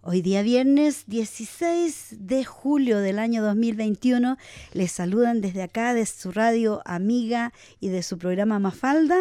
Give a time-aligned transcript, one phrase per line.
[0.06, 4.36] Hoy día viernes 16 de julio del año 2021
[4.74, 9.16] les saludan desde acá de su radio amiga y de su programa Mafalda,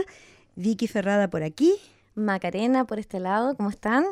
[0.57, 1.73] Vicky Ferrada por aquí.
[2.15, 4.03] Macarena por este lado, ¿cómo están?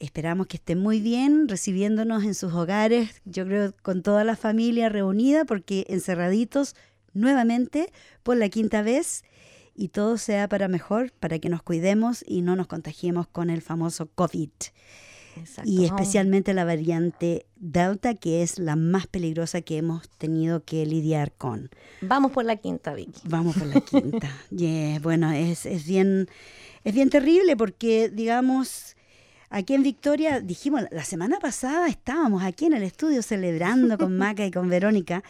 [0.00, 4.88] Esperamos que estén muy bien recibiéndonos en sus hogares, yo creo con toda la familia
[4.88, 6.74] reunida porque encerraditos
[7.12, 7.92] nuevamente
[8.24, 9.22] por la quinta vez
[9.76, 13.62] y todo sea para mejor, para que nos cuidemos y no nos contagiemos con el
[13.62, 14.50] famoso COVID
[15.64, 21.32] y especialmente la variante Delta, que es la más peligrosa que hemos tenido que lidiar
[21.32, 21.70] con.
[22.02, 23.22] Vamos por la quinta, Vicky.
[23.24, 24.30] Vamos por la quinta.
[25.02, 26.28] Bueno, es, es, bien,
[26.84, 28.96] es bien terrible porque, digamos,
[29.50, 34.46] aquí en Victoria, dijimos, la semana pasada estábamos aquí en el estudio celebrando con Maca
[34.46, 35.22] y con Verónica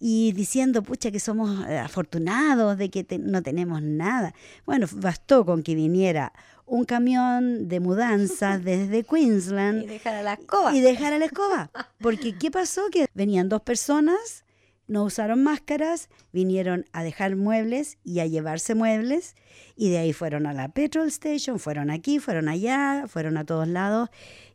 [0.00, 4.34] y diciendo, pucha, que somos eh, afortunados de que no tenemos nada.
[4.64, 6.32] Bueno, bastó con que viniera
[6.68, 9.82] un camión de mudanzas desde Queensland.
[9.82, 10.74] Y dejar a la escoba.
[10.74, 11.70] Y dejar a la escoba.
[12.00, 12.82] Porque ¿qué pasó?
[12.90, 14.44] Que venían dos personas,
[14.86, 19.34] no usaron máscaras, vinieron a dejar muebles y a llevarse muebles.
[19.76, 23.68] Y de ahí fueron a la petrol station, fueron aquí, fueron allá, fueron a todos
[23.68, 24.08] lados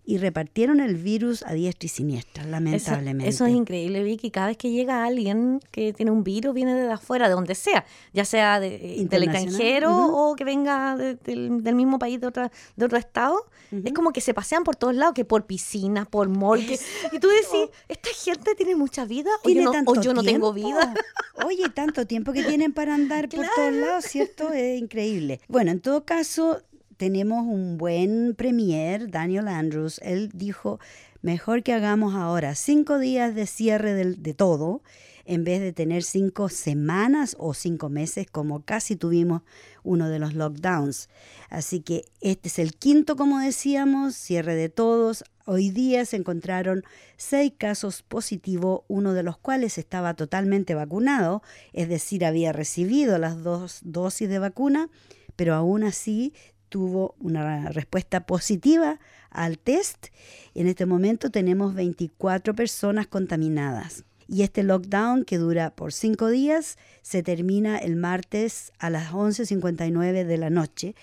[0.06, 3.30] y repartieron el virus a diestra y siniestra, lamentablemente.
[3.30, 4.32] Eso, es increíble, Vicky.
[4.32, 7.86] Cada vez que llega alguien que tiene un virus, viene de afuera, de donde sea,
[8.12, 12.86] ya sea de, eh, del extranjero o que venga del, mismo país, de, otra, de
[12.86, 16.86] otro estado, es como que se pasean por todos lados, que por piscinas, por morgues.
[17.12, 20.94] Y tú decís, ¿esta gente tiene mucha vida o yo, no, yo no, tengo vida?
[21.46, 24.52] Oye, tanto tiempo que tienen para andar por todos lados, ¿cierto?
[24.52, 25.40] Es increíble.
[25.48, 26.62] Bueno, en todo caso,
[27.04, 30.00] tenemos un buen premier, Daniel Andrews.
[30.04, 30.80] Él dijo,
[31.22, 34.82] mejor que hagamos ahora cinco días de cierre de, todo,
[35.26, 39.42] en vez de tener cinco semanas o cinco meses como casi tuvimos
[39.84, 41.10] uno de los lockdowns.
[41.50, 45.26] Así que este es el quinto, como decíamos, cierre de todos.
[45.46, 46.84] Hoy día se encontraron
[47.18, 51.44] seis casos positivos, uno de los cuales estaba totalmente vacunado,
[51.74, 54.90] es decir, había recibido las dos dosis de vacuna,
[55.36, 56.32] pero aún así
[56.74, 60.08] tuvo una respuesta positiva al test.
[60.56, 64.06] En este momento tenemos 24 personas contaminadas.
[64.28, 70.26] Y este lockdown, que dura por cinco días, se termina el martes a las 11.59
[70.26, 70.96] de la noche,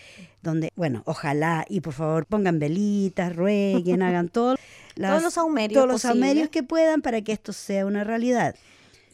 [0.43, 4.57] donde, bueno, ojalá y por favor pongan velitas, rueguen, hagan todo,
[4.97, 8.57] todos los aumerios, todos los aumerios que puedan para que esto sea una realidad.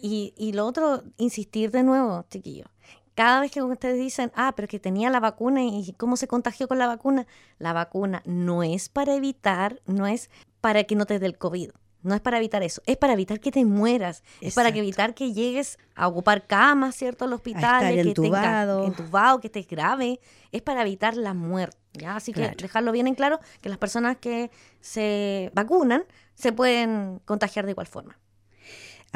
[0.00, 2.68] Y, y lo otro, insistir de nuevo, chiquillos
[3.16, 6.68] cada vez que ustedes dicen, ah, pero que tenía la vacuna y cómo se contagió
[6.68, 7.26] con la vacuna,
[7.58, 11.70] la vacuna no es para evitar, no es para que no te dé el COVID.
[12.02, 15.32] No es para evitar eso, es para evitar que te mueras, es para evitar que
[15.32, 17.24] llegues a ocupar camas, ¿cierto?
[17.24, 18.82] Al hospital, que entubado.
[18.82, 20.20] Tengas, entubado, que estés grave,
[20.52, 22.14] es para evitar la muerte, ¿ya?
[22.14, 27.64] Así que dejarlo bien en claro que las personas que se vacunan se pueden contagiar
[27.64, 28.16] de igual forma.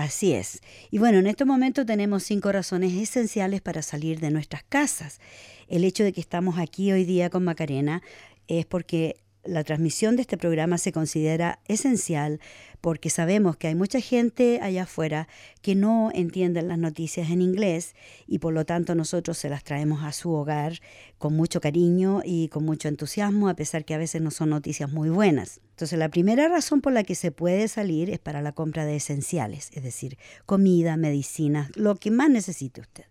[0.00, 0.62] Así es.
[0.91, 5.21] Y bueno, en este momento tenemos cinco razones esenciales para salir de nuestras casas.
[5.69, 8.01] El hecho de que estamos aquí hoy día con Macarena
[8.48, 12.41] es porque la transmisión de este programa se considera esencial
[12.81, 15.28] porque sabemos que hay mucha gente allá afuera
[15.63, 17.95] que no entiende las noticias en inglés
[18.27, 20.81] y por lo tanto nosotros se las traemos a su hogar
[21.19, 24.91] con mucho cariño y con mucho entusiasmo, a pesar que a veces no son noticias
[24.91, 25.60] muy buenas.
[25.71, 28.97] Entonces la primera razón por la que se puede salir es para la compra de
[28.97, 33.09] esenciales, es decir, comida, medicinas, lo que más necesite usted.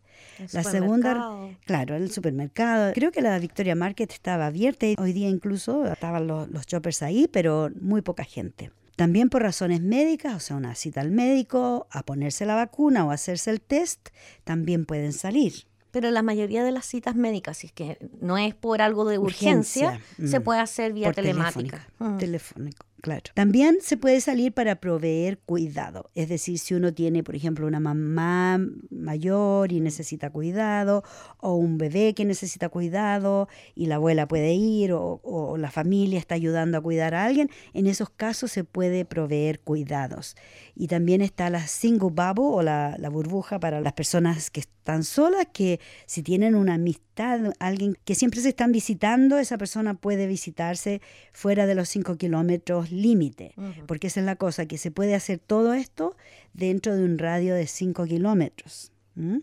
[0.52, 2.94] La segunda, claro, el supermercado.
[2.94, 7.02] Creo que la Victoria Market estaba abierta y hoy día incluso estaban los, los choppers
[7.04, 8.72] ahí, pero muy poca gente.
[8.96, 13.12] También por razones médicas, o sea, una cita al médico, a ponerse la vacuna o
[13.12, 14.10] hacerse el test,
[14.44, 15.54] también pueden salir.
[15.92, 19.18] Pero la mayoría de las citas médicas, si es que no es por algo de
[19.18, 20.44] urgencia, se mm.
[20.44, 21.88] puede hacer vía telemática.
[22.00, 22.18] Mm.
[22.18, 22.86] Telefónico.
[23.02, 23.32] Claro.
[23.34, 26.10] También se puede salir para proveer cuidado.
[26.16, 28.60] Es decir, si uno tiene, por ejemplo, una mamá
[28.90, 31.04] mayor y necesita cuidado,
[31.38, 36.36] o un bebé que necesita cuidado y la abuela puede ir, o, la familia está
[36.36, 40.36] ayudando a cuidar a alguien, en esos casos se puede proveer cuidados.
[40.76, 45.04] Y también está la single bubble o la, la burbuja para las personas que están
[45.04, 50.28] solas, que si tienen una amistad, alguien que siempre se están visitando, esa persona puede
[50.28, 53.54] visitarse fuera de los 5 kilómetros límite,
[53.88, 56.16] porque esa es la cosa, que se puede hacer todo esto
[56.54, 58.92] dentro de un radio de 5 kilómetros.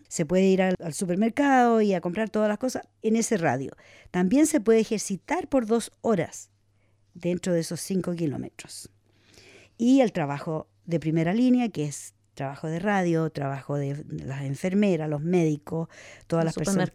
[0.07, 3.73] Se puede ir al, supermercado y a comprar todas las cosas en ese radio.
[4.09, 6.49] También se puede ejercitar por dos horas
[7.13, 8.89] dentro de esos 5 kilómetros.
[9.77, 15.09] Y el trabajo de primera línea, que es trabajo de radio, trabajo de las enfermeras,
[15.09, 15.89] los médicos,
[16.27, 16.91] todas las personas,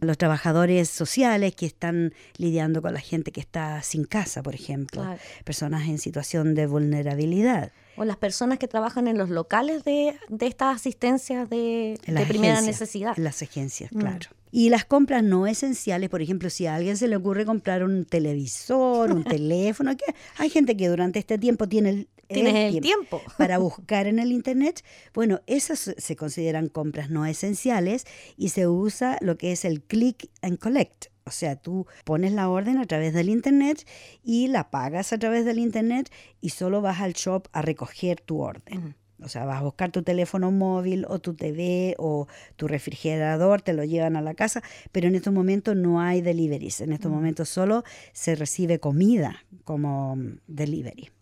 [0.00, 5.04] los trabajadores sociales que están lidiando con la gente que está sin casa, por ejemplo,
[5.44, 7.72] personas en situación de vulnerabilidad.
[7.96, 11.98] O las personas que trabajan en los locales de, de estas asistencias de,
[12.28, 13.16] primera necesidad.
[13.16, 13.98] Las agencias, mm.
[13.98, 14.30] claro.
[14.50, 18.04] Y las compras no esenciales, por ejemplo, si a alguien se le ocurre comprar un
[18.04, 20.04] televisor, un teléfono, que
[20.38, 24.32] hay gente que durante este tiempo tiene el, Tienes el, tiempo, para buscar en el
[24.32, 24.84] Internet.
[25.12, 30.30] Bueno, esas se consideran compras no esenciales y se usa lo que es el click
[30.42, 31.06] and collect.
[31.26, 33.86] O sea, tú pones la orden a través del Internet
[34.22, 36.10] y la pagas a través del Internet
[36.40, 38.94] y solo vas al shop a recoger tu orden.
[39.22, 42.26] O sea, vas a buscar tu teléfono móvil o tu TV o
[42.56, 46.82] tu refrigerador, te lo llevan a la casa, pero en estos momentos no hay deliveries.
[46.82, 51.13] En estos momentos solo se recibe comida como delivery.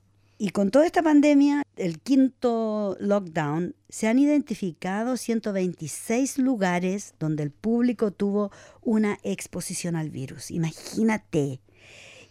[0.42, 7.52] Y con toda esta pandemia, el quinto lockdown, se han identificado 126 lugares donde el
[7.52, 8.50] público tuvo
[8.80, 10.50] una exposición al virus.
[10.50, 11.60] Imagínate.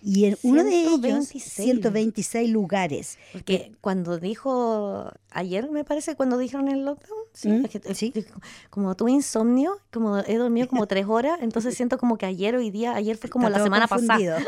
[0.03, 3.17] Y en uno de ellos, 126 lugares.
[3.31, 8.21] Porque cuando dijo, ayer me parece, cuando dijeron el lockdown, sí, mm,
[8.69, 12.69] como tuve insomnio, como he dormido como tres horas, entonces siento como que ayer, hoy
[12.71, 14.39] día, ayer fue como la semana pasada.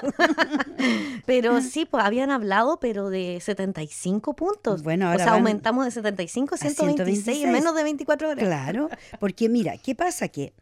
[1.25, 4.83] pero sí, pues habían hablado, pero de 75 puntos.
[4.83, 8.43] Bueno, ahora o sea, aumentamos de 75 a 126, en menos de 24 horas.
[8.43, 8.89] Claro,
[9.19, 10.27] porque mira, ¿qué pasa?
[10.27, 10.53] Que,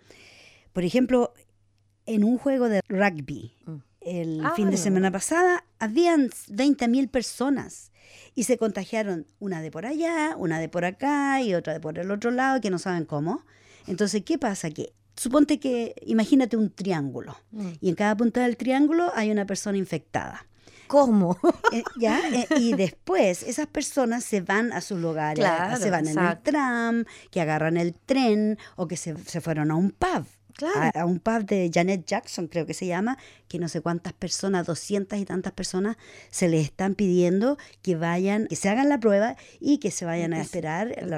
[0.73, 1.33] por ejemplo,
[2.05, 7.90] en un juego de rugby, mm el fin de semana pasada, habían 20.000 personas
[8.35, 11.99] y se contagiaron una de por allá, una de por acá y otra de por
[11.99, 13.45] el otro lado que no saben cómo.
[13.87, 14.69] Entonces, ¿qué pasa?
[14.69, 17.71] Que suponte que, imagínate un triángulo mm.
[17.81, 20.47] y en cada punta del triángulo hay una persona infectada.
[20.87, 21.37] ¿Cómo?
[21.71, 22.19] Eh, ¿Ya?
[22.33, 25.45] Eh, y después esas personas se van a sus lugares,
[25.79, 29.75] se van en el tram, que agarran el tren o que se, se fueron a
[29.75, 30.25] un pub
[30.93, 33.17] a, un pub de Janet Jackson, creo que se llama,
[33.47, 35.97] que no sé cuántas personas, doscientas y tantas personas,
[36.29, 40.33] se les están pidiendo que vayan, que se hagan la prueba y que se vayan
[40.33, 41.17] a esperar la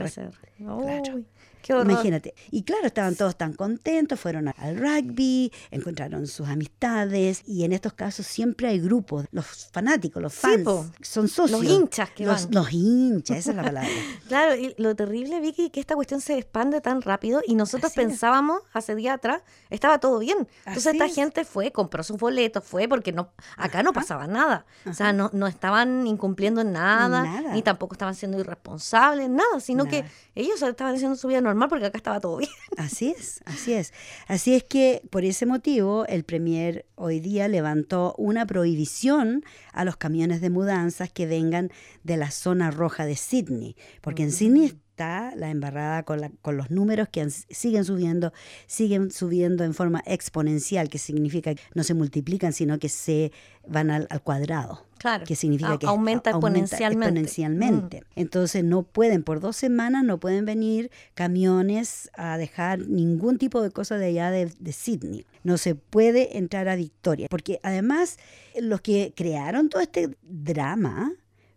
[1.69, 2.33] Imagínate.
[2.51, 7.93] Y claro, estaban todos tan contentos, fueron al rugby, encontraron sus amistades y en estos
[7.93, 10.67] casos siempre hay grupos, los fanáticos, los fans,
[11.01, 11.61] son socios.
[11.61, 12.53] Los hinchas que los, van.
[12.53, 13.89] Los hinchas, esa es la palabra.
[14.27, 18.61] claro, y lo terrible, Vicky, que esta cuestión se expande tan rápido y nosotros pensábamos
[18.73, 20.47] hace días atrás, estaba todo bien.
[20.65, 24.65] Entonces esta gente fue, compró sus boletos, fue porque no acá no pasaba nada.
[24.85, 30.03] O sea, no, no estaban incumpliendo nada, ni tampoco estaban siendo irresponsables, nada, sino que
[30.35, 32.51] ellos estaban haciendo su vida normal porque acá estaba todo bien.
[32.77, 33.93] Así es, así es.
[34.27, 39.97] Así es que por ese motivo el Premier hoy día levantó una prohibición a los
[39.97, 41.71] camiones de mudanzas que vengan
[42.03, 46.55] de la zona roja de Sydney, porque en Sydney está la embarrada con, la, con
[46.55, 48.31] los números que siguen subiendo,
[48.67, 53.31] siguen subiendo en forma exponencial, que significa que no se multiplican, sino que se
[53.67, 54.85] van al, cuadrado.
[54.99, 55.25] Claro.
[55.25, 58.01] Que significa que aumenta, exponencialmente.
[58.01, 58.03] Mm.
[58.15, 63.71] Entonces no pueden, por dos semanas no pueden venir camiones a dejar ningún tipo de
[63.71, 65.25] cosa de allá de, de Sydney.
[65.43, 67.27] No se puede entrar a Victoria.
[67.29, 68.17] Porque además
[68.61, 71.11] los que crearon todo este drama,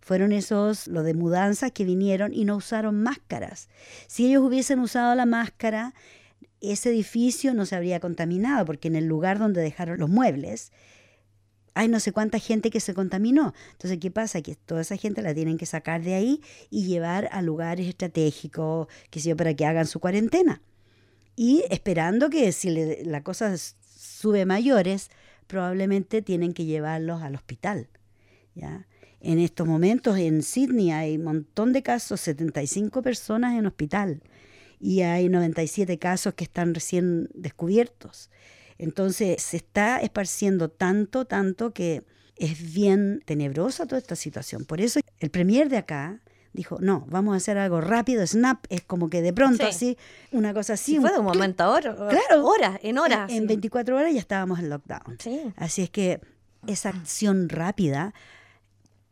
[0.06, 3.68] fueron esos, los de mudanza, que vinieron y no usaron máscaras.
[4.06, 5.94] Si ellos hubiesen usado la máscara,
[6.60, 10.70] ese edificio no se habría contaminado, porque en el lugar donde dejaron los muebles,
[11.74, 13.52] hay no sé cuánta gente que se contaminó.
[13.72, 14.42] Entonces, ¿qué pasa?
[14.42, 18.86] Que toda esa gente la tienen que sacar de ahí y llevar a lugares estratégicos,
[19.10, 20.62] que sé yo, para que hagan su cuarentena.
[21.34, 22.70] Y esperando que si
[23.04, 25.10] la cosa sube mayores,
[25.48, 27.88] probablemente tienen que llevarlos al hospital.
[28.54, 28.86] ¿ya?
[29.26, 34.22] En estos momentos en Sydney hay un montón de casos, 75 personas en hospital
[34.78, 38.30] y hay 97 casos que están recién descubiertos.
[38.78, 42.04] Entonces se está esparciendo tanto, tanto que
[42.36, 44.64] es bien tenebrosa toda esta situación.
[44.64, 46.20] Por eso el premier de acá
[46.52, 49.98] dijo, no, vamos a hacer algo rápido, snap, es como que de pronto así,
[50.30, 51.00] una cosa así.
[51.00, 51.96] fue de un momento a otro.
[51.96, 52.46] Claro.
[52.46, 53.28] Horas, en horas.
[53.32, 55.18] En, 24 horas ya estábamos en lockdown.
[55.56, 56.20] Así es que
[56.68, 58.14] esa acción rápida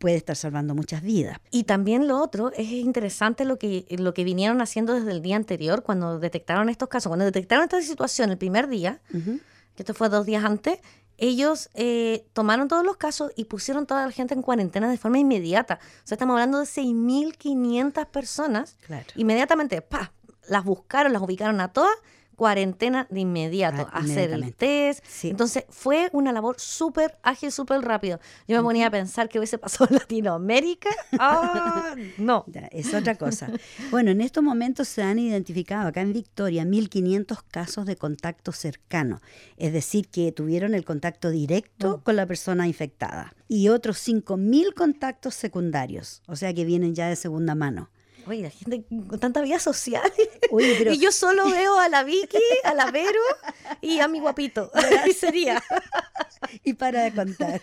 [0.04, 1.38] puede estar salvando muchas vidas.
[1.50, 5.34] Y también lo otro, es interesante lo que, lo que vinieron haciendo desde el día
[5.34, 9.40] anterior, cuando detectaron estos casos, cuando detectaron esta situación el primer día, que
[9.82, 10.78] esto fue dos días antes,
[11.16, 15.18] ellos eh, tomaron todos los casos y pusieron toda la gente en cuarentena de forma
[15.18, 15.78] inmediata.
[15.80, 18.76] O sea, estamos hablando de 6.500 personas.
[19.16, 20.12] Inmediatamente, pa,
[20.46, 21.96] las buscaron, las ubicaron a todas
[22.34, 25.04] cuarentena de inmediato, ah, hacer el test.
[25.24, 28.20] Entonces fue una labor súper ágil, súper rápido.
[28.46, 30.90] Yo me ponía a pensar que hubiese pasado en Latinoamérica.
[31.18, 31.94] ¡Ah!
[32.18, 32.44] no.
[32.70, 33.50] es otra cosa.
[33.90, 39.20] bueno, en estos momentos se han identificado acá en Victoria 1.500 casos de contacto cercano,
[39.56, 42.00] es decir, que tuvieron el contacto directo mm.
[42.02, 47.16] con la persona infectada y otros 5.000 contactos secundarios, o sea que vienen ya de
[47.16, 47.90] segunda mano.
[48.26, 50.02] Oye, la gente con tanta vida social.
[50.92, 53.20] Y yo solo veo a la Vicky, a la Vero
[53.80, 54.70] y a mi guapito.
[55.08, 55.62] Y sería.
[56.62, 57.60] Y para de contar.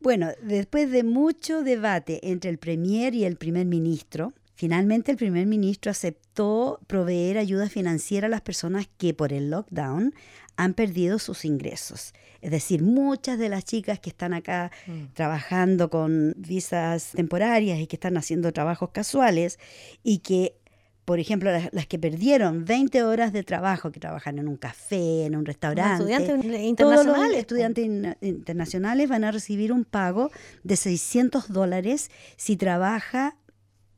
[0.00, 5.46] Bueno, después de mucho debate entre el Premier y el primer ministro, finalmente el primer
[5.46, 10.14] ministro aceptó proveer ayuda financiera a las personas que por el lockdown
[10.56, 12.12] han perdido sus ingresos.
[12.40, 15.12] Es decir, muchas de las chicas que están acá mm.
[15.14, 19.58] trabajando con visas temporarias y que están haciendo trabajos casuales
[20.02, 20.56] y que,
[21.04, 25.36] por ejemplo, las, que perdieron 20 horas de trabajo, que trabajan en un café, en
[25.36, 26.12] un restaurante.
[26.12, 26.76] Estudiantes internacionales.
[26.76, 30.30] Todos los estudiantes internacionales van a recibir un pago
[30.62, 33.36] de 600 dólares si trabaja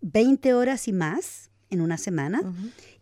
[0.01, 2.43] 20 horas y más en una semana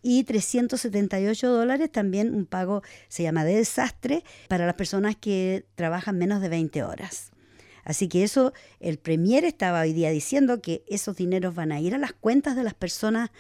[0.01, 6.17] y 378 dólares también un pago, se llama de desastre, para las personas que trabajan
[6.17, 7.33] menos de 20 horas.
[7.85, 11.95] Así que eso, el Premier estaba hoy día diciendo que esos dineros van a ir
[11.95, 13.31] a las cuentas de las personas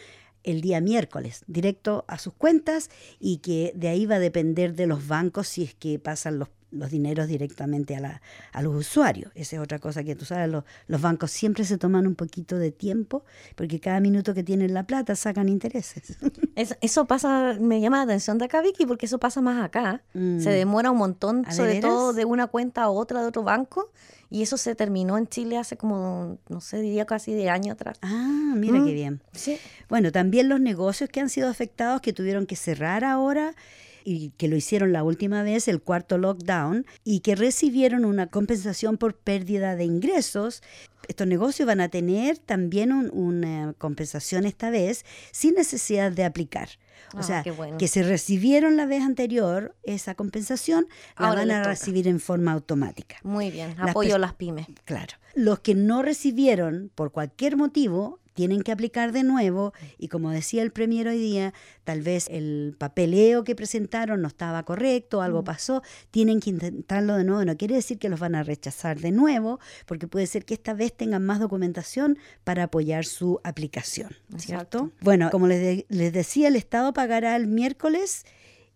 [0.42, 4.86] el día miércoles, directo a sus cuentas y que de ahí va a depender de
[4.86, 8.22] los bancos si es que pasan los los dineros directamente a, la,
[8.52, 9.32] a los usuarios.
[9.34, 12.58] Esa es otra cosa que tú sabes, los, los, bancos siempre se toman un poquito
[12.58, 13.24] de tiempo
[13.56, 16.16] porque cada minuto que tienen la plata sacan intereses.
[16.80, 20.02] Eso, pasa, me llama la atención de acá, Vicky, porque eso pasa más acá.
[20.12, 20.40] Mm.
[20.40, 23.90] Se demora un montón, sobre todo de una cuenta a otra de otro banco.
[24.32, 27.98] Y eso se terminó en Chile hace como, no sé, diría casi de año atrás.
[28.00, 28.94] Ah, mira qué mm.
[28.94, 29.22] bien.
[29.32, 29.58] Sí.
[29.88, 33.54] Bueno, también los negocios que han sido afectados, que tuvieron que cerrar ahora,
[34.04, 38.96] y que lo hicieron la última vez, el cuarto lockdown, y que recibieron una compensación
[38.96, 40.62] por pérdida de ingresos.
[41.08, 46.68] Estos negocios van a tener también una compensación esta vez sin necesidad de aplicar.
[47.14, 47.44] O ah, sea,
[47.78, 50.86] que se recibieron la vez anterior esa compensación,
[51.18, 53.16] la van a recibir en forma automática.
[53.24, 54.66] Muy bien, apoyo a las pymes.
[54.84, 55.14] Claro.
[55.34, 60.62] Los que no recibieron por cualquier motivo tienen que aplicar de nuevo y como decía
[60.62, 61.52] el premier hoy día,
[61.84, 65.44] tal vez el papeleo que presentaron no estaba correcto, algo mm.
[65.44, 67.44] pasó, tienen que intentarlo de nuevo.
[67.44, 70.72] No quiere decir que los van a rechazar de nuevo, porque puede ser que esta
[70.72, 74.90] vez tengan más documentación para apoyar su aplicación, ¿cierto?
[75.02, 78.24] Bueno, como les, les decía, el Estado pagará el miércoles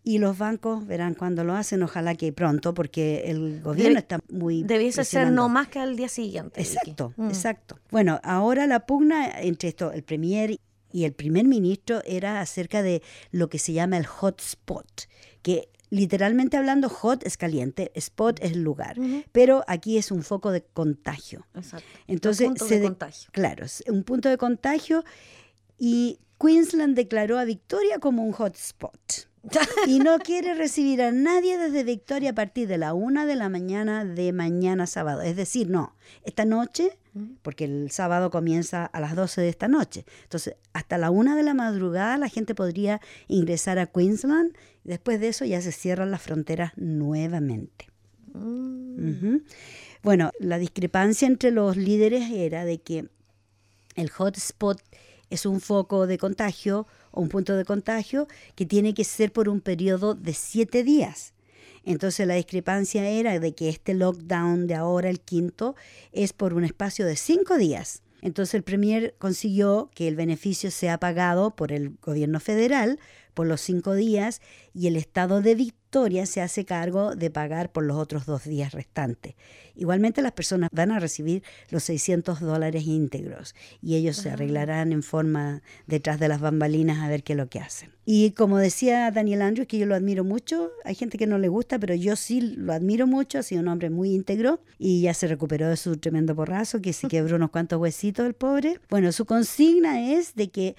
[0.04, 4.62] y los bancos verán cuando lo hacen, ojalá que pronto, porque el gobierno está muy...
[4.62, 6.60] Debiese ser no más que al día siguiente.
[6.60, 7.28] Exacto, mm.
[7.28, 7.78] exacto.
[7.90, 10.60] Bueno, ahora la pugna entre esto, el premier
[10.92, 15.08] y el primer ministro era acerca de lo que se llama el hotspot,
[15.40, 18.96] que literalmente hablando, hot es caliente, spot es lugar,
[19.32, 21.46] pero aquí es un foco de contagio.
[21.54, 21.86] Exacto.
[22.08, 23.30] Entonces, un punto de contagio.
[23.32, 25.02] Claro, es un punto de contagio
[25.78, 29.28] y Queensland declaró a Victoria como un hotspot.
[29.86, 33.48] y no quiere recibir a nadie desde Victoria a partir de la una de la
[33.48, 35.22] mañana de mañana sábado.
[35.22, 36.98] Es decir, no, esta noche,
[37.42, 40.04] porque el sábado comienza a las 12 de esta noche.
[40.22, 44.56] Entonces, hasta la una de la madrugada la gente podría ingresar a Queensland.
[44.84, 47.88] Y después de eso ya se cierran las fronteras nuevamente.
[48.32, 49.38] Mm.
[50.02, 53.08] Bueno, la discrepancia entre los líderes era de que
[53.94, 54.80] el hotspot
[55.30, 56.86] es un foco de contagio
[57.20, 61.34] un punto de contagio que tiene que ser por un periodo de siete días.
[61.84, 65.76] Entonces la discrepancia era de que este lockdown de ahora, el quinto,
[66.12, 68.02] es por un espacio de cinco días.
[68.22, 72.98] Entonces el Premier consiguió que el beneficio sea pagado por el gobierno federal
[73.34, 74.40] por los cinco días
[74.72, 78.72] y el estado de Victoria se hace cargo de pagar por los otros dos días
[78.72, 79.34] restantes.
[79.76, 85.02] Igualmente las personas van a recibir los 600 dólares íntegros y ellos se arreglarán en
[85.02, 87.90] forma detrás de las bambalinas a ver qué es lo que hacen.
[88.04, 91.48] Y como decía Daniel Andrews, que yo lo admiro mucho, hay gente que no le
[91.48, 95.14] gusta, pero yo sí lo admiro mucho, ha sido un hombre muy íntegro y ya
[95.14, 98.80] se recuperó de su tremendo porrazo, que se quebró unos cuantos huesitos el pobre.
[98.90, 100.76] Bueno, su consigna es de que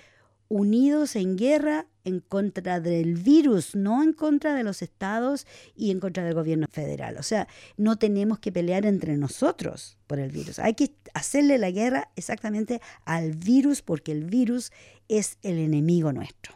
[0.55, 5.45] unidos en guerra en contra del virus, no en contra de los estados
[5.75, 7.17] y en contra del gobierno federal.
[7.17, 10.59] O sea, no tenemos que pelear entre nosotros por el virus.
[10.59, 14.71] Hay que hacerle la guerra exactamente al virus porque el virus
[15.09, 16.55] es el enemigo nuestro.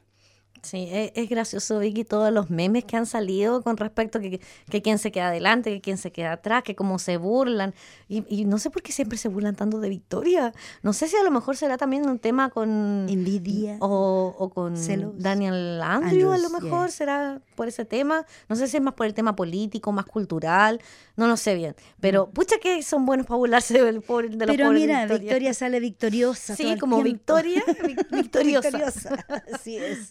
[0.63, 4.39] Sí, e, es, gracioso, Vicky, todos los memes que han salido con respecto a que,
[4.69, 7.73] que quién se queda adelante, que quién se queda atrás, que cómo se burlan.
[8.07, 10.53] Y, no sé por qué siempre se burlan tanto de Victoria.
[10.81, 13.07] No sé si a lo mejor será también un tema con...
[13.09, 13.77] Envidia.
[13.79, 14.75] O, con
[15.19, 18.25] Daniel Andrew, a lo mejor será por ese tema.
[18.47, 20.81] No sé si es más por el tema político, más cultural.
[21.15, 21.75] No lo sé bien.
[21.99, 22.31] Pero mm.
[22.31, 25.53] pucha que son buenos para burlarse del pobre, de los Pero mira, Victoria.
[25.53, 26.55] sale victoriosa.
[26.55, 27.63] Sí, como Victoria,
[28.11, 28.69] victoriosa.
[28.69, 29.25] victoriosa.
[29.53, 30.09] Así es.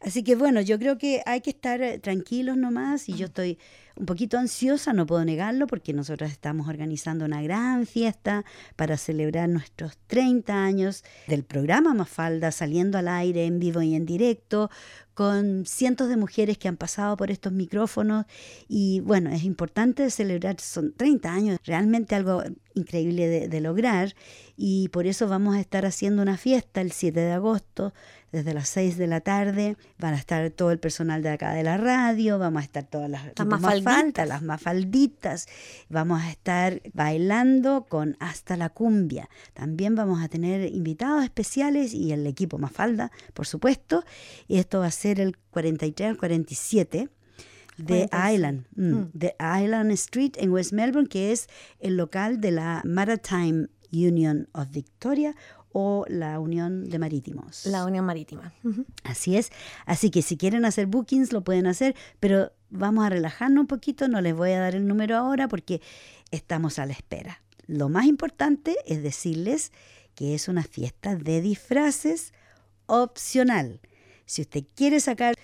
[0.00, 3.58] Así que bueno, yo creo que hay que estar eh, tranquilos nomás y yo estoy
[3.96, 8.44] un poquito ansiosa, no puedo negarlo, porque nosotros estamos organizando una gran fiesta
[8.76, 14.04] para celebrar nuestros 30 años del programa Mafalda, saliendo al aire en vivo y en
[14.04, 14.70] directo,
[15.14, 18.26] con cientos de mujeres que han pasado por estos micrófonos.
[18.68, 22.42] Y bueno, es importante celebrar, son 30 años, realmente algo
[22.74, 24.14] increíble de, de lograr.
[24.58, 27.94] Y por eso vamos a estar haciendo una fiesta el 7 de agosto
[28.36, 29.76] desde las 6 de la tarde.
[29.98, 33.08] Van a estar todo el personal de acá de la radio, vamos a estar todas
[33.08, 34.28] las, las mafalditas.
[34.28, 35.46] las mafalditas.
[35.88, 39.30] Vamos a estar bailando con Hasta la Cumbia.
[39.54, 44.04] También vamos a tener invitados especiales y el equipo Mafalda, por supuesto.
[44.48, 47.08] Y esto va a ser el 43 al 47
[47.78, 49.10] de Island, mm, mm.
[49.14, 51.48] de Island Street en West Melbourne, que es
[51.80, 55.34] el local de la Maritime Union of Victoria
[55.78, 57.66] o la Unión de Marítimos.
[57.66, 58.50] La Unión Marítima.
[59.04, 59.50] Así es.
[59.84, 64.08] Así que si quieren hacer bookings lo pueden hacer, pero vamos a relajarnos un poquito,
[64.08, 65.82] no les voy a dar el número ahora porque
[66.30, 67.42] estamos a la espera.
[67.66, 69.70] Lo más importante es decirles
[70.14, 72.32] que es una fiesta de disfraces
[72.86, 73.80] opcional.
[74.24, 75.34] Si usted quiere sacar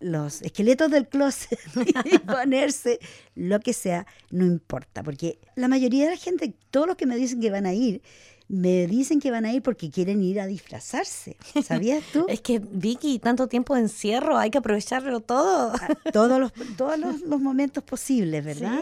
[0.00, 1.60] los esqueletos del closet
[2.04, 2.98] y ponerse
[3.36, 7.14] lo que sea, no importa, porque la mayoría de la gente, todos los que me
[7.14, 8.02] dicen que van a ir,
[8.48, 11.36] me dicen que van a ir porque quieren ir a disfrazarse.
[11.64, 12.26] ¿Sabías tú?
[12.28, 15.72] es que, Vicky, tanto tiempo de encierro, hay que aprovecharlo todo.
[15.74, 18.80] Ah, todos los, todos los, momentos posibles, ¿verdad?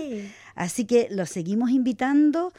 [0.54, 2.52] Así que los seguimos invitando.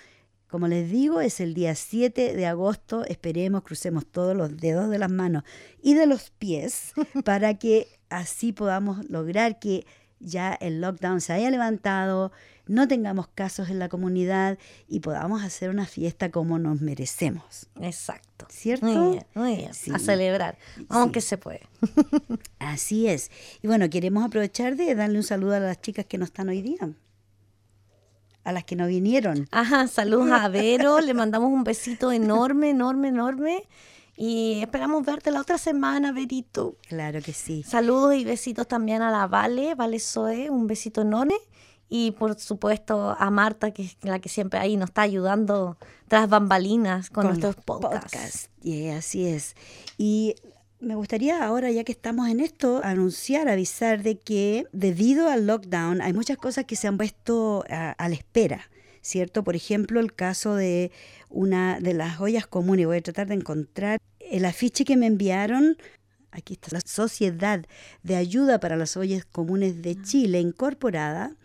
[0.47, 3.05] Como les digo, es el día 7 de agosto.
[3.05, 5.43] Esperemos, crucemos todos los dedos de las manos
[5.81, 6.93] y de los pies
[7.25, 9.85] para que así podamos lograr que
[10.19, 12.31] ya el lockdown se haya levantado,
[12.67, 17.67] no tengamos casos en la comunidad y podamos hacer una fiesta como nos merecemos.
[17.81, 18.47] Exacto.
[18.49, 18.85] ¿Cierto?
[19.33, 20.57] Muy bien, A celebrar,
[20.89, 21.61] aunque se puede.
[22.59, 23.31] Así es.
[23.61, 26.61] Y bueno, queremos aprovechar de darle un saludo a las chicas que no están hoy
[26.61, 26.89] día.
[28.43, 29.47] A las que no vinieron.
[29.51, 33.67] Ajá, saludos a Vero, le mandamos un besito enorme, enorme, enorme.
[34.17, 36.77] Y esperamos verte la otra semana, Verito.
[36.87, 37.63] Claro que sí.
[37.63, 41.35] Saludos y besitos también a la Vale, Vale Zoe, un besito enorme.
[41.89, 46.27] Y por supuesto a Marta, que es la que siempre ahí nos está ayudando tras
[46.29, 48.49] bambalinas con, nuestros podcasts.
[48.61, 49.55] Y así es.
[49.97, 50.35] Y
[50.79, 56.01] me gustaría ahora, ya que estamos en esto, anunciar, avisar de que debido al lockdown
[56.01, 58.69] hay muchas cosas que se han puesto a, a la espera.
[59.05, 59.43] ¿cierto?
[59.43, 60.91] Por ejemplo, el caso de
[61.29, 62.87] una de las ollas comunes.
[62.87, 65.77] Voy a tratar de encontrar el afiche que me enviaron.
[66.31, 67.63] Aquí está la Sociedad
[68.03, 71.35] de Ayuda para las Ollas Comunes de Chile, incorporada,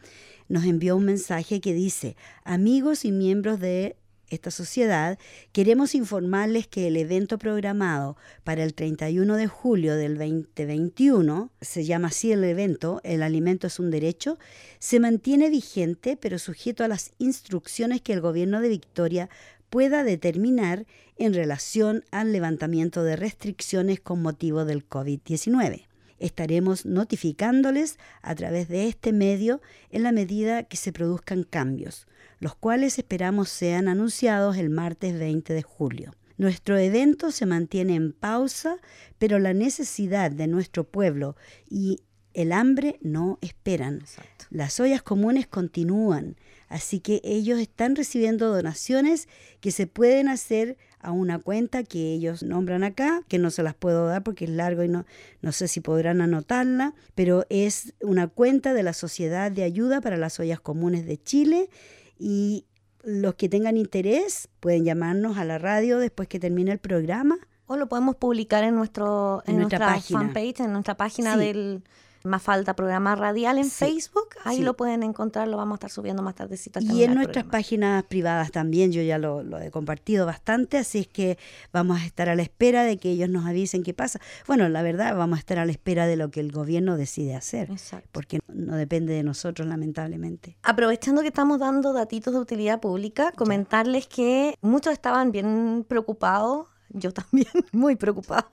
[0.51, 3.97] nos envió un mensaje que dice, amigos y miembros de
[4.29, 5.17] esta sociedad,
[5.53, 12.09] queremos informarles que el evento programado para el 31 de julio del 2021, se llama
[12.09, 14.39] así el evento, el alimento es un derecho,
[14.81, 19.31] se mantiene vigente pero sujeto a las instrucciones que el gobierno de Victoria
[19.69, 20.85] pueda determinar
[21.17, 25.89] en relación al levantamiento de restricciones con motivo del COVID-19
[26.20, 32.06] estaremos notificándoles a través de este medio en la medida que se produzcan cambios,
[32.38, 36.14] los cuales esperamos sean anunciados el martes 20 de julio.
[36.37, 38.76] Nuestro evento se mantiene en pausa,
[39.18, 41.37] pero la necesidad de nuestro pueblo
[41.68, 42.00] y
[42.33, 44.04] el hambre no esperan.
[44.50, 46.37] Las ollas comunes continúan,
[46.68, 49.28] así que ellos están recibiendo donaciones
[49.61, 53.75] que se pueden hacer a una cuenta que ellos nombran acá, que no se las
[53.75, 55.07] puedo dar porque es largo y no,
[55.41, 60.17] no sé si podrán anotarla, pero es una cuenta de la Sociedad de Ayuda para
[60.17, 61.71] las Ollas Comunes de Chile
[62.19, 62.67] y
[63.03, 67.39] los que tengan interés pueden llamarnos a la radio después que termine el programa.
[67.67, 70.21] O lo podemos publicar en, nuestro, en, nuestra, página.
[70.21, 71.85] fanpage, en nuestra página del
[72.24, 74.28] más falta programa radial en Facebook.
[74.44, 76.80] Ahí lo pueden encontrar, lo vamos a estar subiendo más tardecita.
[76.80, 81.09] Y en nuestras páginas privadas también, yo ya lo, lo, he compartido bastante, así es
[81.09, 81.38] que
[81.72, 84.20] vamos a estar a la espera de que ellos nos avisen qué pasa.
[84.46, 87.35] Bueno, la verdad, vamos a estar a la espera de lo que el gobierno decide
[87.35, 87.70] hacer,
[88.12, 90.56] porque no depende de nosotros, lamentablemente.
[90.62, 97.12] Aprovechando que estamos dando datitos de utilidad pública, comentarles que muchos estaban bien preocupados yo
[97.12, 98.48] también muy preocupada,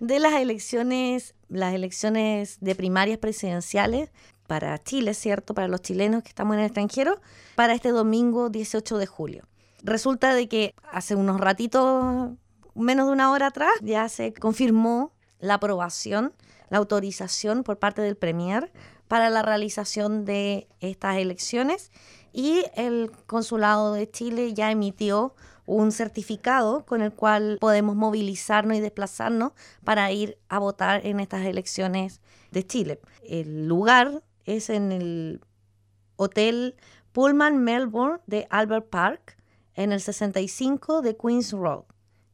[0.00, 4.10] de las elecciones, las elecciones de primarias presidenciales
[4.46, 5.54] para Chile, ¿cierto?
[5.54, 7.20] Para los chilenos que estamos en el extranjero,
[7.54, 9.44] para este domingo 18 de julio.
[9.82, 12.30] Resulta de que hace unos ratitos,
[12.74, 16.32] menos de una hora atrás, ya se confirmó la aprobación,
[16.70, 18.72] la autorización por parte del Premier
[19.06, 21.90] para la realización de estas elecciones
[22.32, 25.34] y el Consulado de Chile ya emitió
[25.68, 29.52] un certificado con el cual podemos movilizarnos y desplazarnos
[29.84, 33.00] para ir a votar en estas elecciones de Chile.
[33.22, 35.42] El lugar es en el
[36.16, 36.74] Hotel
[37.12, 39.36] Pullman Melbourne de Albert Park,
[39.74, 41.84] en el 65 de Queens Road.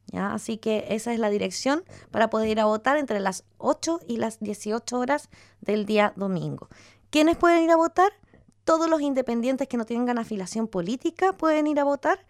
[0.07, 0.33] ¿ya?
[0.33, 4.15] Así que esa es la dirección para poder ir a votar entre las 8 y
[4.15, 6.69] las 18 horas del día domingo.
[7.09, 8.13] ¿Quiénes pueden ir a votar?
[8.63, 12.25] Todos los independientes que no tengan afiliación política pueden ir a votar.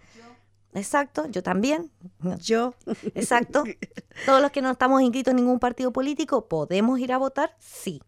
[0.76, 1.90] Exacto, yo también.
[2.40, 2.76] Yo.
[3.16, 3.64] Exacto.
[4.26, 7.56] Todos los que no estamos inscritos en ningún partido político, ¿podemos ir a votar?
[7.60, 8.02] Sí.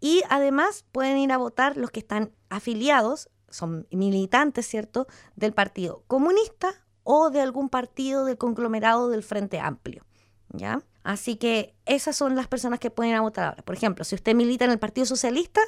[0.00, 6.04] Y además pueden ir a votar los que están afiliados, son militantes, ¿cierto?, del Partido
[6.06, 6.72] Comunista
[7.02, 10.06] o de algún partido del conglomerado del Frente Amplio.
[10.52, 10.82] ¿Ya?
[11.02, 13.62] Así que esas son las personas que pueden ir a votar ahora.
[13.62, 15.60] Por ejemplo, si usted milita en el Partido Socialista,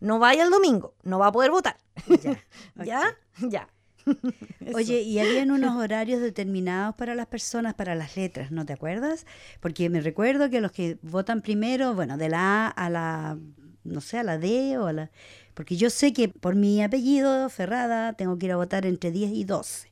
[0.00, 1.76] no vaya el domingo, no va a poder votar.
[2.22, 2.38] Ya,
[2.84, 3.16] ¿Ya?
[3.48, 3.68] ya.
[4.74, 9.26] Oye, y habían unos horarios determinados para las personas, para las letras, ¿no te acuerdas?
[9.60, 13.38] Porque me recuerdo que los que votan primero, bueno, de la A a la,
[13.84, 15.10] no sé, a la D o a la...
[15.54, 19.32] Porque yo sé que por mi apellido, Ferrada, tengo que ir a votar entre 10
[19.32, 19.88] y 12.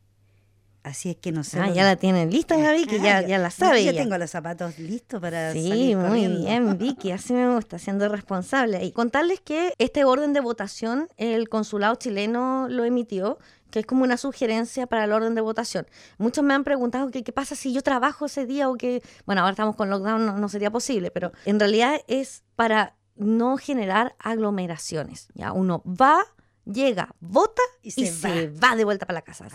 [0.87, 1.59] Así es que no sé.
[1.59, 3.83] Ah, ya la tienen lista la Vicky, ya, ya la sabe.
[3.83, 8.85] Ya tengo los zapatos listos para Sí, muy bien, Vicky, así me gusta, siendo responsable.
[8.85, 13.39] Y contarles que este orden de votación el consulado chileno lo emitió
[13.71, 15.87] que es como una sugerencia para el orden de votación.
[16.19, 19.53] Muchos me han preguntado qué pasa si yo trabajo ese día o que, bueno, ahora
[19.53, 25.29] estamos con lockdown, no, sería posible, pero en realidad es para no generar aglomeraciones.
[25.35, 26.25] Ya uno va,
[26.65, 28.77] llega, vota y se, va.
[28.77, 29.49] de vuelta para la casa.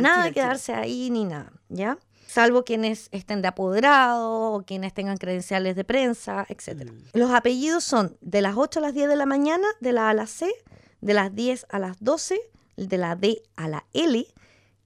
[0.00, 1.98] nada de quedarse ahí ni nada, ¿ya?
[2.26, 6.90] Salvo quienes estén de apoderado o quienes tengan credenciales de prensa, etc.
[6.90, 7.18] Mm.
[7.18, 10.10] Los apellidos son de las 8 a las 10 de la mañana, de la A
[10.10, 10.52] a la C,
[11.00, 12.40] de las 10 a las 12
[12.76, 14.26] de la D a la L,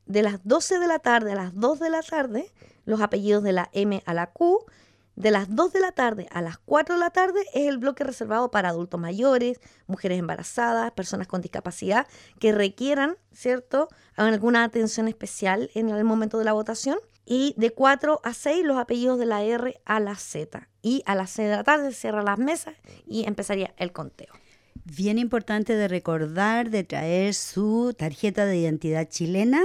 [0.07, 2.53] de las 12 de la tarde a las 2 de la tarde,
[2.85, 4.64] los apellidos de la M a la Q,
[5.16, 8.05] de las 2 de la tarde a las 4 de la tarde es el bloque
[8.05, 12.07] reservado para adultos mayores, mujeres embarazadas, personas con discapacidad
[12.38, 16.98] que requieran, ¿cierto?, alguna atención especial en el momento de la votación.
[17.26, 20.68] Y de 4 a 6 los apellidos de la R a la Z.
[20.83, 22.74] Y a las 6 de la tarde se cierran las mesas
[23.07, 24.33] y empezaría el conteo
[24.84, 29.62] bien importante de recordar de traer su tarjeta de identidad chilena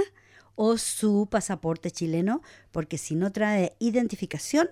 [0.54, 4.70] o su pasaporte chileno, porque si no trae identificación,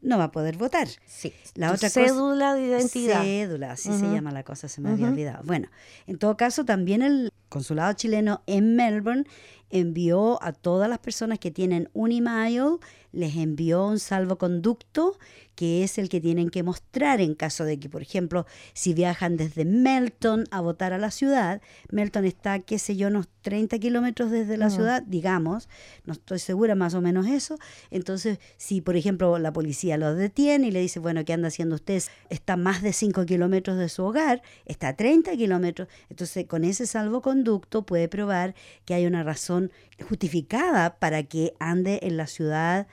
[0.00, 0.88] no va a poder votar.
[1.06, 1.32] Sí.
[1.54, 3.22] La otra cédula de identidad.
[3.22, 5.42] Cédula, así se llama la cosa, se me había olvidado.
[5.44, 5.68] Bueno,
[6.06, 9.24] en todo caso, también el consulado chileno en Melbourne
[9.70, 12.78] envió a todas las personas que tienen un email,
[13.12, 15.18] les envió un salvoconducto
[15.54, 19.38] que es el que tienen que mostrar en caso de que, por ejemplo, si viajan
[19.38, 24.30] desde Melton a votar a la ciudad, Melton está, qué sé yo, unos 30 kilómetros
[24.30, 25.70] desde la ciudad, digamos,
[26.04, 27.56] no estoy segura más o menos eso,
[27.90, 31.76] entonces si, por ejemplo, la policía lo detiene y le dice, bueno, ¿qué anda haciendo
[31.76, 32.02] usted?
[32.28, 36.86] Está más de 5 kilómetros de su hogar, está a 30 kilómetros, entonces con ese
[36.86, 37.45] salvoconducto
[37.86, 38.54] puede probar
[38.84, 39.70] que hay una razón
[40.08, 42.86] justificada para que ande en la ciudad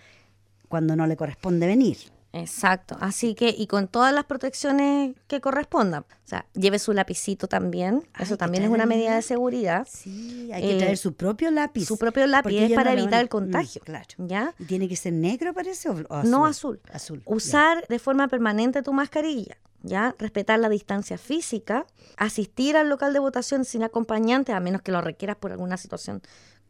[0.70, 1.98] cuando no le corresponde venir.
[2.36, 6.02] Exacto, así que y con todas las protecciones que correspondan.
[6.02, 9.88] O sea, lleve su lapicito también, eso también es una medida de seguridad.
[9.88, 11.86] Sí, hay que traer eh, su propio lápiz.
[11.86, 13.82] Su propio lápiz es para evitar el mm, contagio.
[13.86, 14.08] claro.
[14.18, 14.56] ¿Ya?
[14.58, 15.90] ¿Y tiene que ser negro, parece?
[15.90, 16.32] O, azul?
[16.32, 16.82] No azul.
[16.92, 17.22] Azul.
[17.26, 19.58] Usar de forma permanente tu mascarilla.
[19.84, 20.16] ¿Ya?
[20.18, 21.86] Respetar la distancia física,
[22.18, 26.22] asistir al local de votación sin acompañante, a menos que lo requieras por alguna situación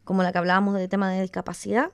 [0.04, 1.92] como la que hablábamos del tema de discapacidad,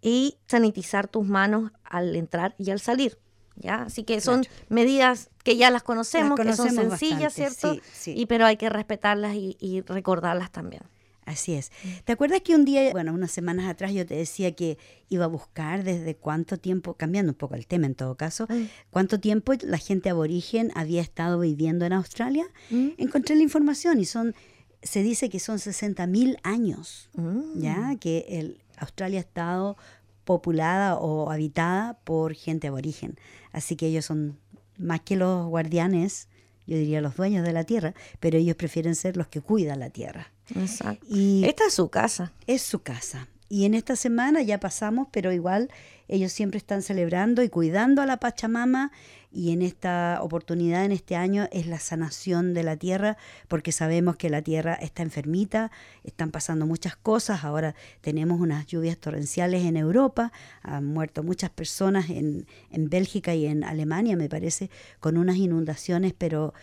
[0.00, 3.18] y sanitizar tus manos al entrar y al salir.
[3.56, 3.82] ¿ya?
[3.82, 7.76] Así que son medidas que ya las conocemos, que son sencillas, ¿cierto?
[8.06, 10.82] Y pero hay que respetarlas y, recordarlas también.
[11.28, 11.70] Así es.
[12.06, 14.78] ¿Te acuerdas que un día, bueno, unas semanas atrás yo te decía que
[15.10, 18.64] iba a buscar desde cuánto tiempo, cambiando un poco el tema en todo caso, mm.
[18.88, 22.46] cuánto tiempo la gente aborigen había estado viviendo en Australia?
[22.70, 22.88] Mm.
[22.96, 24.34] Encontré la información y son,
[24.82, 27.60] se dice que son 60.000 años, mm.
[27.60, 27.94] ¿ya?
[28.00, 29.76] Que el, Australia ha estado
[30.24, 33.18] populada o habitada por gente aborigen.
[33.52, 34.38] Así que ellos son
[34.78, 36.27] más que los guardianes,
[36.68, 39.88] yo diría los dueños de la tierra, pero ellos prefieren ser los que cuidan la
[39.88, 40.30] tierra.
[40.54, 41.06] Exacto.
[41.08, 42.32] Y esta es su casa.
[42.46, 43.26] Es su casa.
[43.48, 45.70] Y en esta semana ya pasamos, pero igual
[46.06, 48.92] ellos siempre están celebrando y cuidando a la Pachamama
[49.30, 54.16] y en esta oportunidad, en este año, es la sanación de la tierra, porque sabemos
[54.16, 55.70] que la tierra está enfermita,
[56.02, 60.32] están pasando muchas cosas, ahora tenemos unas lluvias torrenciales en Europa,
[60.62, 66.14] han muerto muchas personas en, en Bélgica y en Alemania, me parece, con unas inundaciones,
[66.16, 66.54] pero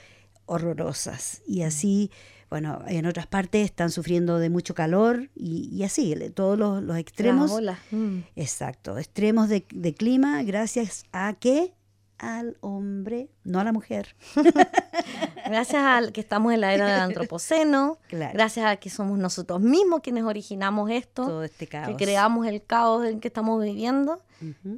[0.48, 1.42] horrorosas.
[1.48, 2.12] Y así
[2.50, 7.60] bueno, en otras partes están sufriendo de mucho calor y, así, todos los, extremos.
[7.92, 8.20] Mm.
[8.36, 11.74] Exacto, extremos de, de, clima gracias a que
[12.18, 14.16] al hombre, no a la mujer.
[15.46, 20.02] gracias a que estamos en la era del antropoceno, gracias a que somos nosotros mismos
[20.02, 21.88] quienes originamos esto, Todo este caos.
[21.88, 24.22] que creamos el caos en que estamos viviendo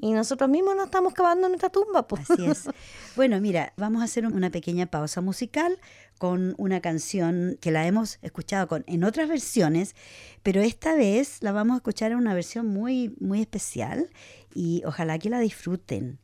[0.02, 2.08] y nosotros mismos nos estamos cavando nuestra tumba.
[2.08, 2.30] Pues.
[2.30, 2.70] Así es.
[3.16, 5.80] Bueno, mira, vamos a hacer una pequeña pausa musical
[6.20, 9.96] con una canción que la hemos escuchado con, en otras versiones,
[10.44, 14.12] pero esta vez la vamos a escuchar en una versión muy, muy especial
[14.54, 16.20] y ojalá que la disfruten.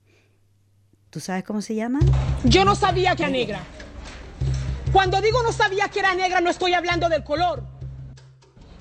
[1.10, 2.00] ¿Tú sabes cómo se llama?
[2.44, 3.64] Yo no sabía que era negra.
[4.94, 7.64] Cuando digo no sabía que era negra, no estoy hablando del color,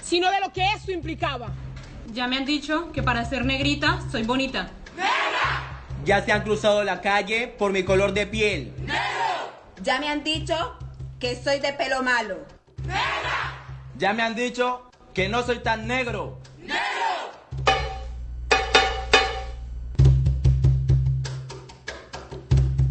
[0.03, 1.49] sino de lo que eso implicaba.
[2.13, 4.71] Ya me han dicho que para ser negrita soy bonita.
[4.95, 5.81] ¡Negra!
[6.05, 8.75] Ya se han cruzado la calle por mi color de piel.
[8.81, 9.53] ¡Negro!
[9.83, 10.77] Ya me han dicho
[11.19, 12.45] que soy de pelo malo.
[12.83, 13.65] ¡Negra!
[13.97, 16.43] Ya me han dicho que no soy tan negro.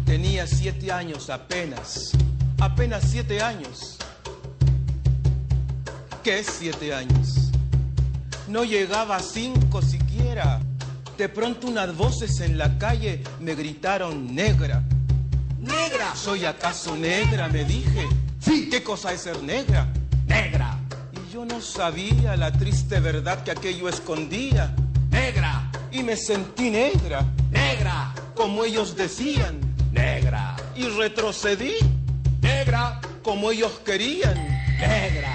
[0.06, 2.16] Tenía siete años apenas.
[2.62, 3.96] Apenas siete años.
[6.22, 7.50] ¿Qué es siete años?
[8.46, 10.60] No llegaba a cinco siquiera.
[11.18, 14.84] De pronto unas voces en la calle me gritaron negra.
[15.58, 16.14] ¡Negra!
[16.14, 17.48] ¿Soy acaso negra?
[17.48, 18.06] Me dije.
[18.38, 18.68] Sí.
[18.70, 19.88] ¿Qué cosa es ser negra?
[20.28, 20.78] Negra.
[21.10, 24.72] Y yo no sabía la triste verdad que aquello escondía.
[25.10, 25.68] Negra.
[25.90, 27.24] Y me sentí negra.
[27.50, 28.14] Negra.
[28.36, 29.58] Como ellos decían
[29.90, 30.56] negra.
[30.76, 31.74] Y retrocedí,
[33.22, 34.34] como ellos querían,
[34.78, 35.31] negra.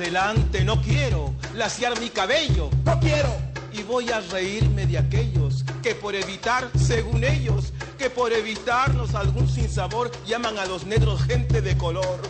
[0.00, 2.70] Adelante no quiero laciar mi cabello.
[2.84, 3.36] No quiero.
[3.72, 9.48] Y voy a reírme de aquellos que por evitar, según ellos, que por evitarnos algún
[9.48, 12.20] sinsabor llaman a los negros gente de color.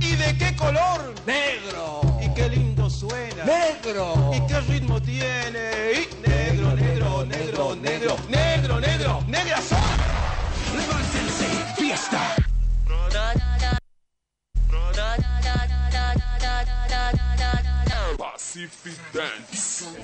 [0.00, 1.14] ¿Y de qué color?
[1.26, 2.00] Negro.
[2.22, 3.44] Y qué lindo suena.
[3.44, 4.30] Negro.
[4.34, 5.70] ¿Y qué ritmo tiene?
[5.92, 9.78] Y negro, negro, negro, negro, negro, negro, negra son.
[10.74, 12.36] Levántense, fiesta.
[18.18, 19.96] Pacific Dance.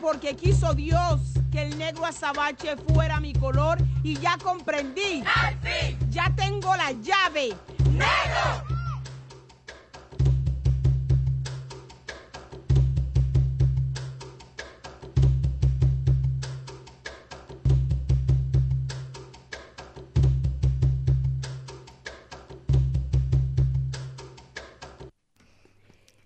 [0.00, 5.22] porque quiso Dios que el negro azabache fuera mi color y ya comprendí.
[5.34, 5.98] ¡Al fin!
[6.10, 7.54] Ya tengo la llave.
[7.92, 8.78] ¡Negro!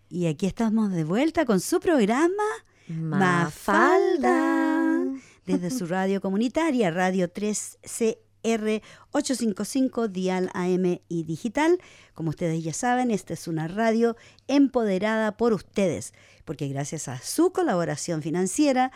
[0.08, 2.44] Y aquí estamos de vuelta con su programa
[3.00, 4.32] Mafalda.
[5.46, 11.78] Desde su radio comunitaria, Radio 3CR 855 Dial AM y Digital.
[12.14, 17.52] Como ustedes ya saben, esta es una radio empoderada por ustedes, porque gracias a su
[17.52, 18.92] colaboración financiera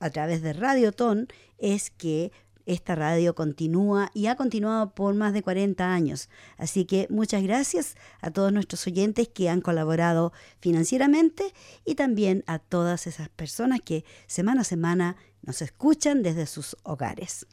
[0.00, 2.30] a través de Radioton es que
[2.68, 6.28] esta radio continúa y ha continuado por más de 40 años.
[6.58, 11.54] Así que muchas gracias a todos nuestros oyentes que han colaborado financieramente
[11.84, 17.46] y también a todas esas personas que semana a semana nos escuchan desde sus hogares.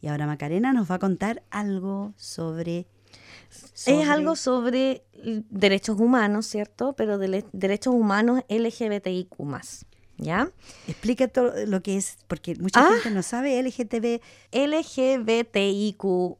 [0.00, 2.86] Y ahora Macarena nos va a contar algo sobre...
[3.86, 5.04] Es algo sobre
[5.50, 6.94] derechos humanos, ¿cierto?
[6.94, 9.38] Pero de derechos humanos LGBTIQ
[10.22, 10.50] ¿Ya?
[10.86, 12.92] Explica todo lo que es, porque mucha Ah.
[12.94, 14.20] gente no sabe LGTB
[14.52, 16.36] LGBTIQ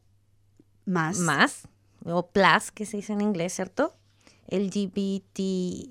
[0.87, 1.19] más.
[1.19, 1.63] más,
[2.05, 3.93] o plus, que se dice en inglés, ¿cierto?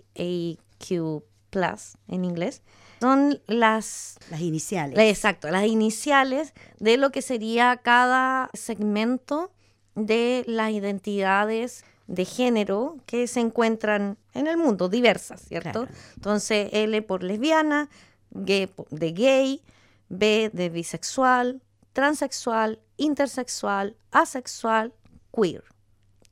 [0.01, 2.62] LGBTIQ plus en inglés.
[3.01, 4.97] Son las, Las iniciales.
[4.99, 9.51] exacto, las iniciales de lo que sería cada segmento
[9.95, 15.86] de las identidades de género que se encuentran en el mundo, diversas, ¿cierto?
[15.86, 15.96] Claro.
[16.15, 17.89] Entonces, L por lesbiana,
[18.34, 19.62] G de gay,
[20.10, 21.62] B de bisexual,
[21.94, 24.94] transexual, intersexual, asexual,
[25.34, 25.63] queer.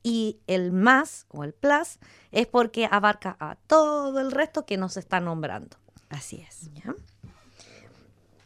[0.01, 1.99] Y el más o el plus
[2.31, 5.77] es porque abarca a todo el resto que nos está nombrando.
[6.09, 6.71] Así es.
[6.73, 6.95] ¿ya?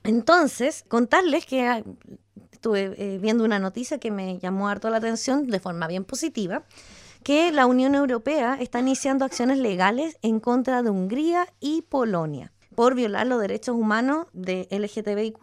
[0.03, 1.83] Entonces, contarles que ah,
[2.51, 6.63] estuve eh, viendo una noticia que me llamó harto la atención de forma bien positiva,
[7.23, 12.95] que la Unión Europea está iniciando acciones legales en contra de Hungría y Polonia por
[12.95, 15.37] violar los derechos humanos de LGTBIQ+,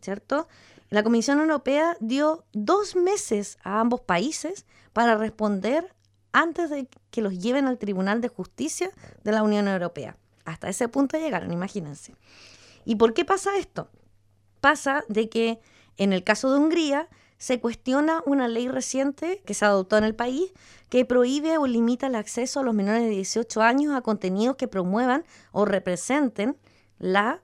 [0.00, 0.48] ¿cierto?
[0.88, 5.94] La Comisión Europea dio dos meses a ambos países para responder
[6.32, 8.90] antes de que los lleven al Tribunal de Justicia
[9.24, 10.16] de la Unión Europea.
[10.44, 12.14] Hasta ese punto llegaron, imagínense.
[12.84, 13.90] ¿Y por qué pasa esto?
[14.60, 15.60] Pasa de que
[15.96, 20.14] en el caso de Hungría se cuestiona una ley reciente que se adoptó en el
[20.14, 20.52] país
[20.88, 24.68] que prohíbe o limita el acceso a los menores de 18 años a contenidos que
[24.68, 26.56] promuevan o representen
[26.98, 27.42] la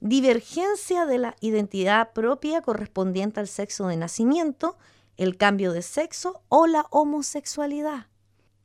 [0.00, 4.76] divergencia de la identidad propia correspondiente al sexo de nacimiento,
[5.16, 8.06] el cambio de sexo o la homosexualidad.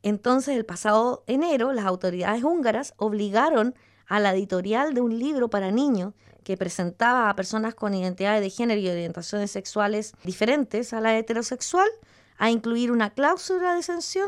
[0.03, 3.73] Entonces, el pasado enero, las autoridades húngaras obligaron
[4.05, 8.49] a la editorial de un libro para niños que presentaba a personas con identidades de
[8.49, 11.87] género y orientaciones sexuales diferentes a la heterosexual
[12.37, 14.27] a incluir una cláusula de exención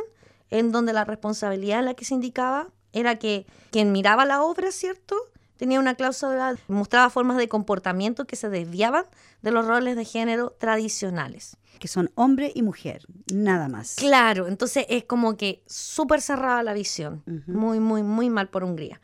[0.49, 4.71] en donde la responsabilidad en la que se indicaba era que quien miraba la obra,
[4.71, 5.15] ¿cierto?
[5.58, 9.06] Tenía una cláusula, mostraba formas de comportamiento que se desviaban
[9.41, 11.58] de los roles de género tradicionales.
[11.80, 13.95] Que son hombre y mujer, nada más.
[13.95, 17.23] Claro, entonces es como que súper cerrada la visión.
[17.47, 19.01] Muy, muy, muy mal por Hungría.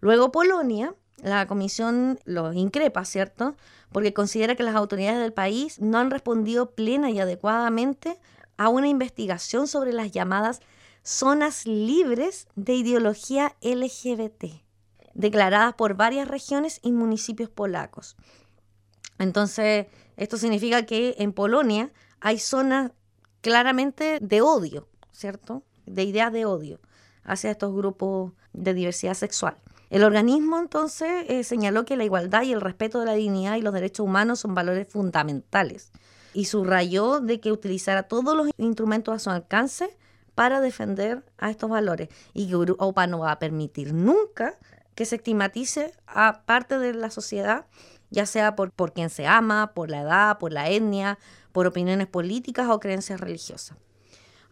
[0.00, 3.56] Luego Polonia, la comisión los increpa, ¿cierto?
[3.90, 8.18] Porque considera que las autoridades del país no han respondido plena y adecuadamente
[8.58, 10.60] a una investigación sobre las llamadas
[11.02, 14.44] zonas libres de ideología LGBT,
[15.14, 18.16] declaradas por varias regiones y municipios polacos.
[19.18, 19.86] Entonces,
[20.18, 22.92] esto significa que en Polonia hay zonas
[23.40, 25.62] claramente de odio, ¿cierto?
[25.86, 26.80] De ideas de odio
[27.22, 29.56] hacia estos grupos de diversidad sexual.
[29.94, 33.62] El organismo entonces eh, señaló que la igualdad y el respeto de la dignidad y
[33.62, 35.92] los derechos humanos son valores fundamentales
[36.32, 39.96] y subrayó de que utilizará todos los instrumentos a su alcance
[40.34, 44.58] para defender a estos valores y que Europa no va a permitir nunca
[44.96, 47.66] que se estigmatice a parte de la sociedad,
[48.10, 51.20] ya sea por, por quien se ama, por la edad, por la etnia,
[51.52, 53.78] por opiniones políticas o creencias religiosas.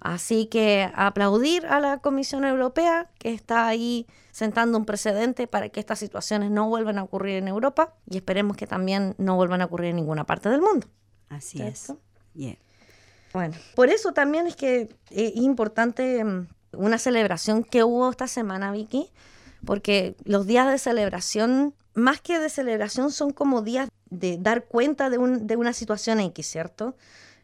[0.05, 5.79] Así que aplaudir a la Comisión Europea que está ahí sentando un precedente para que
[5.79, 9.67] estas situaciones no vuelvan a ocurrir en Europa y esperemos que también no vuelvan a
[9.67, 10.89] ocurrir en ninguna parte del mundo.
[11.29, 11.93] Así es.
[12.35, 12.57] Yeah.
[13.33, 18.73] Bueno, por eso también es que es importante mm, una celebración que hubo esta semana,
[18.73, 19.09] Vicky,
[19.65, 25.11] porque los días de celebración, más que de celebración, son como días de dar cuenta
[25.11, 26.97] de, un- de una situación X, ¿cierto?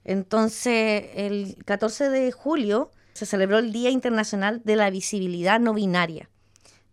[0.09, 6.31] Entonces, el 14 de julio se celebró el Día Internacional de la Visibilidad No Binaria,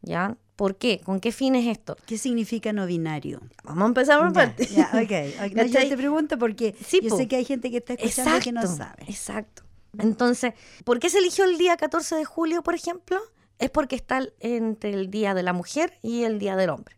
[0.02, 0.36] ¿ya?
[0.58, 1.00] ¿Por qué?
[1.04, 1.98] ¿Con qué fin es esto?
[2.06, 3.42] ¿Qué significa no binario?
[3.64, 4.66] Vamos a empezar por Ya, parte.
[4.68, 5.50] ya, ok.
[5.52, 5.56] ok.
[5.56, 7.18] No, yo te pregunto porque Sí, yo po.
[7.18, 9.04] sé que hay gente que está escuchando que no sabe.
[9.08, 9.64] Exacto.
[9.98, 10.54] Entonces,
[10.84, 13.18] ¿por qué se eligió el día 14 de julio, por ejemplo?
[13.60, 16.98] Es porque está entre el Día de la Mujer y el Día del Hombre,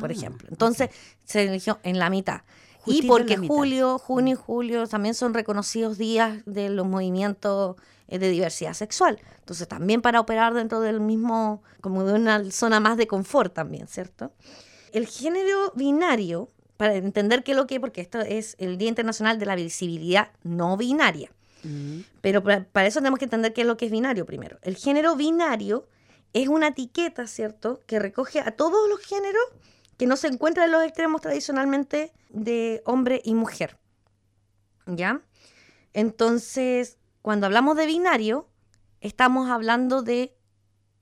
[0.00, 0.48] por Ah, ejemplo.
[0.50, 0.90] Entonces,
[1.24, 2.42] se eligió en la mitad.
[2.86, 7.76] Justito y porque julio, junio y julio también son reconocidos días de los movimientos
[8.08, 9.18] eh, de diversidad sexual.
[9.40, 13.88] Entonces también para operar dentro del mismo, como de una zona más de confort también,
[13.88, 14.32] ¿cierto?
[14.92, 19.38] El género binario, para entender qué es lo que, porque esto es el Día Internacional
[19.40, 21.30] de la Visibilidad No Binaria.
[22.20, 24.56] Pero para, para eso tenemos que entender qué es lo que es binario primero.
[24.62, 25.88] El género binario
[26.32, 29.42] es una etiqueta, ¿cierto?, que recoge a todos los géneros
[29.96, 33.78] que no se encuentran en los extremos tradicionalmente de hombre y mujer.
[34.86, 35.22] ¿Ya?
[35.92, 38.48] Entonces, cuando hablamos de binario,
[39.00, 40.36] estamos hablando de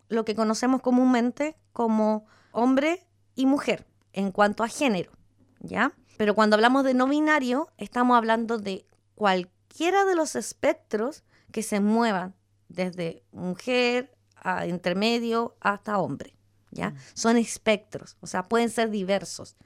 [0.09, 5.13] lo que conocemos comúnmente como hombre y mujer en cuanto a género,
[5.61, 5.93] ¿ya?
[6.17, 11.81] Pero cuando hablamos de no binario, estamos hablando de cualquiera de los espectros que se
[11.81, 12.35] muevan
[12.69, 16.37] desde mujer a intermedio hasta hombre,
[16.75, 16.95] ¿ya?
[17.15, 19.57] Son espectros, o sea, pueden ser diversos.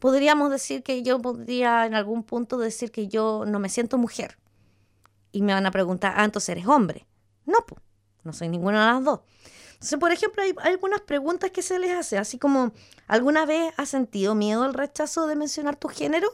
[0.00, 4.38] Podríamos decir que yo podría en algún punto decir que yo no me siento mujer.
[5.32, 7.06] Y me van a preguntar, ah, entonces eres hombre.
[7.44, 7.80] No, pues,
[8.24, 9.20] no soy ninguna de las dos.
[9.74, 12.72] Entonces, por ejemplo, hay, hay algunas preguntas que se les hace, así como,
[13.06, 16.28] ¿alguna vez has sentido miedo al rechazo de mencionar tu género?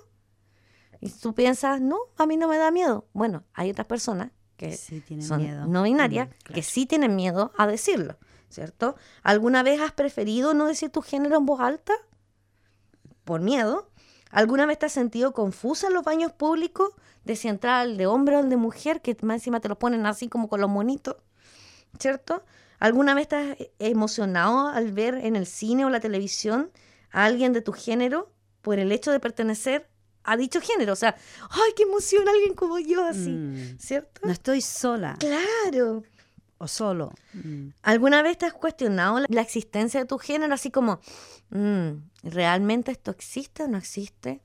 [1.00, 3.06] Y tú piensas, no, a mí no me da miedo.
[3.12, 5.66] Bueno, hay otras personas que Sí, son miedo.
[5.66, 8.16] no binarias Mm, que sí tienen miedo a decirlo,
[8.54, 8.96] ¿cierto?
[9.22, 11.92] ¿Alguna vez has preferido no decir tu género en voz alta?
[13.24, 13.90] Por miedo.
[14.30, 16.90] ¿Alguna vez te has sentido confusa en los baños públicos
[17.24, 19.78] de si entrar al de hombre o al de mujer, que más encima te lo
[19.78, 21.16] ponen así como con los monitos,
[21.98, 22.44] ¿cierto?
[22.78, 26.70] ¿Alguna vez te has emocionado al ver en el cine o la televisión
[27.10, 29.88] a alguien de tu género por el hecho de pertenecer
[30.22, 30.92] a dicho género?
[30.92, 31.16] O sea,
[31.50, 33.30] ¡ay, qué emoción alguien como yo así!
[33.30, 33.78] Mm.
[33.78, 34.20] ¿Cierto?
[34.24, 36.02] No estoy sola Claro.
[36.64, 37.12] O solo.
[37.32, 37.68] Mm.
[37.82, 41.00] ¿Alguna vez te has cuestionado la, la existencia de tu género así como,
[41.50, 41.90] mm,
[42.22, 44.40] ¿realmente esto existe o no existe?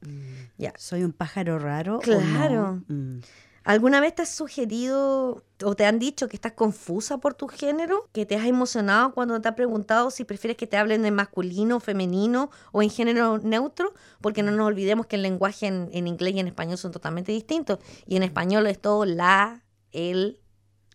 [0.57, 0.73] Ya.
[0.77, 1.95] ¿Soy un pájaro raro?
[1.95, 2.01] o no?
[2.01, 2.83] Claro.
[2.87, 3.19] Mm.
[3.63, 8.09] ¿Alguna vez te has sugerido o te han dicho que estás confusa por tu género?
[8.13, 11.79] ¿Que te has emocionado cuando te ha preguntado si prefieres que te hablen en masculino,
[11.79, 13.93] femenino o en género neutro?
[14.21, 17.31] Porque no nos olvidemos que el lenguaje en, en inglés y en español son totalmente
[17.31, 17.79] distintos.
[18.07, 20.39] Y en español es todo la, el,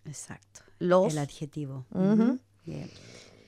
[0.05, 0.61] Exacto.
[0.79, 1.13] los.
[1.13, 1.85] El adjetivo.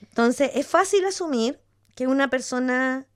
[0.02, 1.60] Entonces, es fácil asumir
[1.94, 3.06] que una persona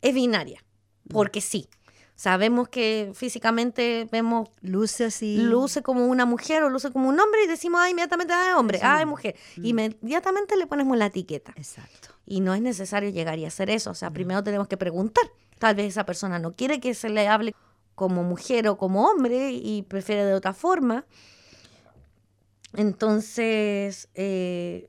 [0.00, 0.64] es binaria,
[1.08, 1.68] porque sí.
[2.14, 5.38] Sabemos que físicamente vemos, Luce así.
[5.38, 8.54] luce como una mujer o luce como un hombre y decimos ah, inmediatamente, ah, es
[8.54, 9.06] hombre, Es ah, es hombre.
[9.06, 9.36] mujer.
[9.56, 11.52] Inmediatamente le ponemos la etiqueta.
[11.56, 12.10] Exacto.
[12.26, 13.90] Y no es necesario llegar y hacer eso.
[13.90, 15.24] O sea, primero tenemos que preguntar.
[15.58, 17.54] Tal vez esa persona no quiere que se le hable
[17.96, 21.06] como mujer o como hombre y prefiere de otra forma.
[22.74, 24.88] Entonces, eh,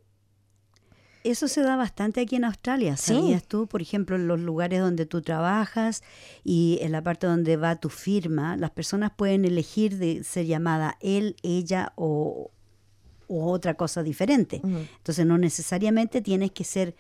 [1.23, 3.13] Eso se da bastante aquí en Australia, Sí.
[3.13, 3.67] ¿sabías tú?
[3.67, 6.03] Por ejemplo, en los lugares donde tú trabajas
[6.43, 10.97] y en la parte donde va tu firma, las personas pueden elegir de ser llamada
[10.99, 12.51] él, ella o,
[13.29, 14.59] o otra cosa diferente.
[14.65, 16.93] Entonces no necesariamente tienes que ser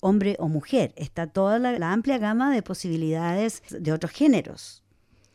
[0.00, 0.92] hombre o mujer.
[0.96, 4.84] Está toda la, la amplia gama de posibilidades de otros géneros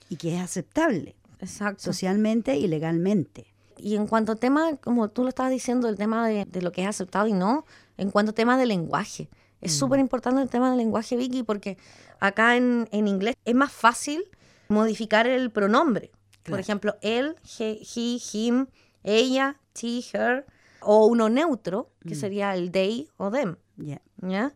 [0.10, 1.84] y que es aceptable exacto.
[1.84, 3.49] socialmente y legalmente.
[3.82, 6.72] Y en cuanto a tema, como tú lo estabas diciendo, el tema de, de lo
[6.72, 7.66] que es aceptado y no,
[7.98, 9.30] en cuanto a tema de lenguaje.
[9.62, 11.78] Es súper importante el tema del lenguaje, Vicky, porque
[12.20, 14.24] acá en, en inglés es más fácil
[14.70, 16.12] modificar el pronombre.
[16.44, 18.68] Por ejemplo, él, he, he, him,
[19.04, 20.46] ella, she, her,
[20.82, 23.58] o uno neutro, que sería el they o them.
[23.76, 24.54] Ya, ¿ya?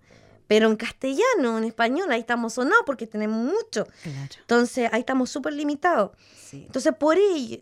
[0.47, 3.85] Pero en castellano, en español, ahí estamos sonados porque tenemos mucho.
[4.03, 4.35] claro.
[4.39, 6.11] Entonces, ahí estamos súper limitados.
[6.35, 6.63] Sí.
[6.65, 7.59] Entonces, por ello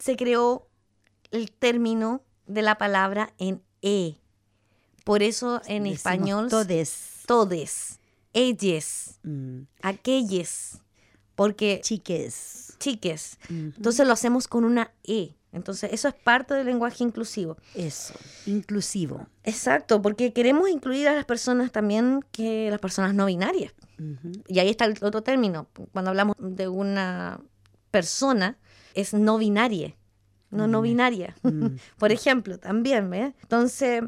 [0.00, 0.66] se creó
[1.30, 4.16] el término de la palabra en e.
[5.04, 7.22] Por eso en Decimos español, Todes.
[7.26, 8.00] todes,
[8.32, 10.78] ellos, Mm, aquellos,
[11.34, 12.74] porque chiques.
[12.78, 13.38] chiques.
[13.48, 15.36] Entonces lo hacemos con una e.
[15.52, 17.56] Entonces, eso es parte del lenguaje inclusivo.
[17.74, 18.14] Eso,
[18.46, 19.26] inclusivo.
[19.42, 23.72] Exacto, porque queremos incluir a las personas también que las personas no binarias.
[24.46, 25.66] Y ahí está el otro término.
[25.92, 27.40] Cuando hablamos de una
[27.90, 28.58] persona,
[28.94, 29.94] es no binaria.
[30.50, 31.36] No no binaria.
[31.42, 31.76] Mm.
[31.98, 33.34] Por ejemplo, también, ¿ves?
[33.42, 34.02] Entonces,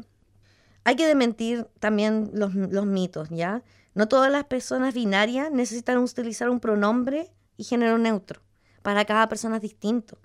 [0.83, 3.63] hay que desmentir también los, los mitos, ¿ya?
[3.95, 8.41] No todas las personas binarias necesitan utilizar un pronombre y género neutro.
[8.81, 10.17] Para cada persona es distinto.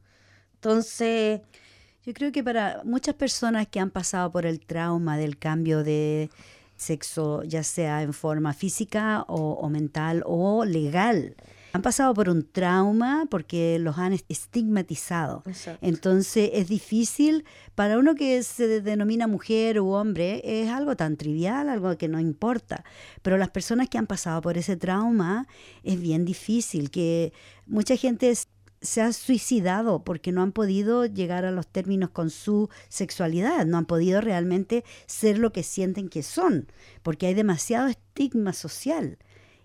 [0.55, 1.41] Entonces,
[2.05, 6.31] Yo creo que para muchas personas que han pasado por el trauma del cambio de
[6.77, 11.37] sexo, ya sea en forma física o, o mental o legal,
[11.73, 15.43] han pasado por un trauma porque los han estigmatizado.
[15.47, 15.85] Exacto.
[15.87, 17.45] Entonces es difícil
[17.75, 22.21] para uno que se denomina mujer u hombre, es algo tan trivial, algo que no
[22.21, 22.85] importa.
[23.23, 25.47] Pero las personas que han pasado por ese trauma
[25.83, 27.33] es bien difícil, que
[27.67, 28.49] mucha gente es-
[28.81, 33.77] se ha suicidado porque no han podido llegar a los términos con su sexualidad, no
[33.77, 36.69] han podido realmente ser lo que sienten que son,
[37.03, 39.19] porque hay demasiado estigma social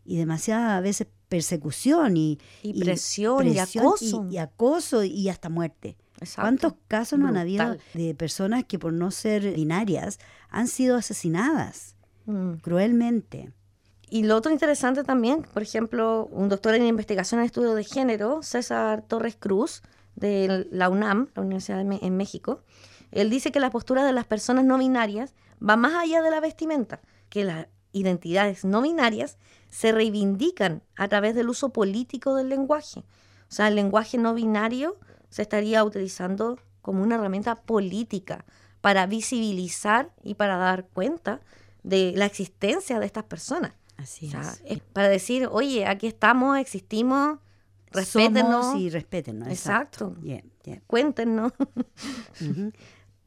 [0.04, 4.28] y demasiada a veces persecución y, Y presión y acoso.
[4.30, 5.98] y, acoso y hasta muerte.
[6.20, 6.42] Exacto.
[6.42, 10.20] ¿Cuántos casos no han habido de personas que por no ser binarias
[10.50, 12.54] han sido asesinadas Mm.
[12.62, 13.52] cruelmente?
[14.12, 18.44] Y lo otro interesante también, por ejemplo, un doctor en investigación en estudios de género,
[18.44, 19.82] César Torres Cruz,
[20.16, 22.62] de la UNAM, la Universidad de en México,
[23.12, 25.34] él dice que la postura de las personas no binarias
[25.68, 29.38] va más allá de la vestimenta, que las identidades no binarias
[29.74, 33.00] se reivindican a través del uso político del lenguaje.
[33.00, 35.00] O sea, el lenguaje no binario
[35.30, 38.46] se estaría utilizando como una herramienta política
[38.82, 41.42] para visibilizar y para dar cuenta
[41.82, 43.74] de la existencia de estas personas.
[43.98, 44.62] Así O sea, es.
[44.64, 47.40] es para decir, oye, aquí estamos, existimos,
[47.90, 49.48] respétenos, Somos y respétenos.
[49.48, 50.16] Exacto.
[50.22, 50.82] Yeah, yeah.
[50.86, 51.52] cuéntenos.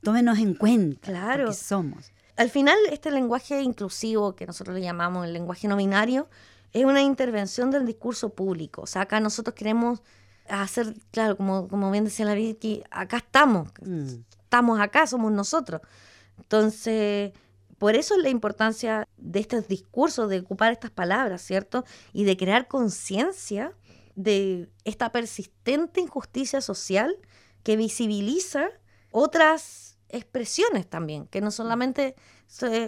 [0.00, 1.00] Tómenos en cuenta.
[1.00, 1.46] Claro.
[1.46, 2.12] Porque somos.
[2.36, 6.28] Al final, este lenguaje inclusivo que nosotros le llamamos el lenguaje no binario
[6.72, 8.82] es una intervención del discurso público.
[8.82, 10.02] O sea, acá nosotros queremos
[10.48, 14.22] hacer, claro, como, como bien decía la Vicky, acá estamos, Mm.
[14.42, 15.80] estamos acá, somos nosotros.
[16.38, 17.32] Entonces,
[17.78, 21.84] por eso es la importancia de estos discursos, de ocupar estas palabras, ¿cierto?
[22.12, 23.72] Y de crear conciencia
[24.14, 27.16] de esta persistente injusticia social
[27.62, 28.68] que visibiliza
[29.10, 32.16] otras expresiones también, que no solamente se-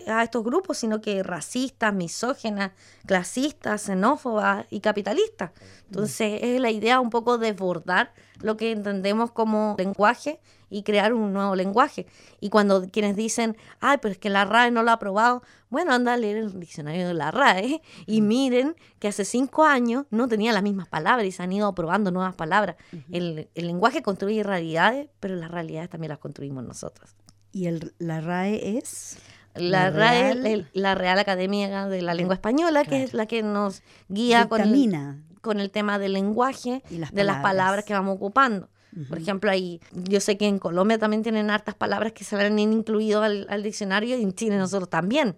[0.07, 2.73] a estos grupos, sino que racistas, misógenas,
[3.07, 5.51] clasistas, xenófobas y capitalistas.
[5.87, 10.41] Entonces es la idea un poco desbordar lo que entendemos como lenguaje
[10.71, 12.07] y crear un nuevo lenguaje.
[12.41, 15.93] Y cuando quienes dicen, ay, pero es que la RAE no lo ha aprobado, bueno,
[15.93, 20.29] anda a leer el diccionario de la RAE y miren que hace cinco años no
[20.29, 22.77] tenía las mismas palabras y se han ido aprobando nuevas palabras.
[23.11, 27.17] el, el lenguaje construye realidades, pero las realidades también las construimos nosotros.
[27.51, 29.19] ¿Y el, la RAE es?
[29.61, 34.49] La, Real- la Real Academia de la Lengua Española, que es la que nos guía
[34.49, 37.85] con el, con el tema del lenguaje, Y las de las palabras.
[37.85, 38.69] que vamos ocupando.
[39.09, 42.47] Por ejemplo, ahí, yo sé que en Colombia también tienen hartas palabras que se le
[42.47, 45.37] han incluido al, al diccionario y en Chile nosotros también.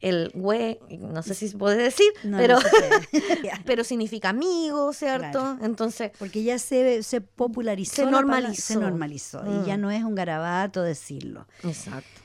[0.00, 2.62] El güey, no sé si se puede decir, No, pero, no
[3.64, 5.40] pero significa amigo, ¿cierto?
[5.40, 5.58] Claro.
[5.62, 7.96] Entonces, Porque ya se, se popularizó.
[7.96, 8.62] Se palabra- normalizó.
[8.74, 9.42] Se normalizó.
[9.42, 9.62] Mm.
[9.62, 11.48] Y ya no es un garabato decirlo.
[11.64, 12.20] exacto.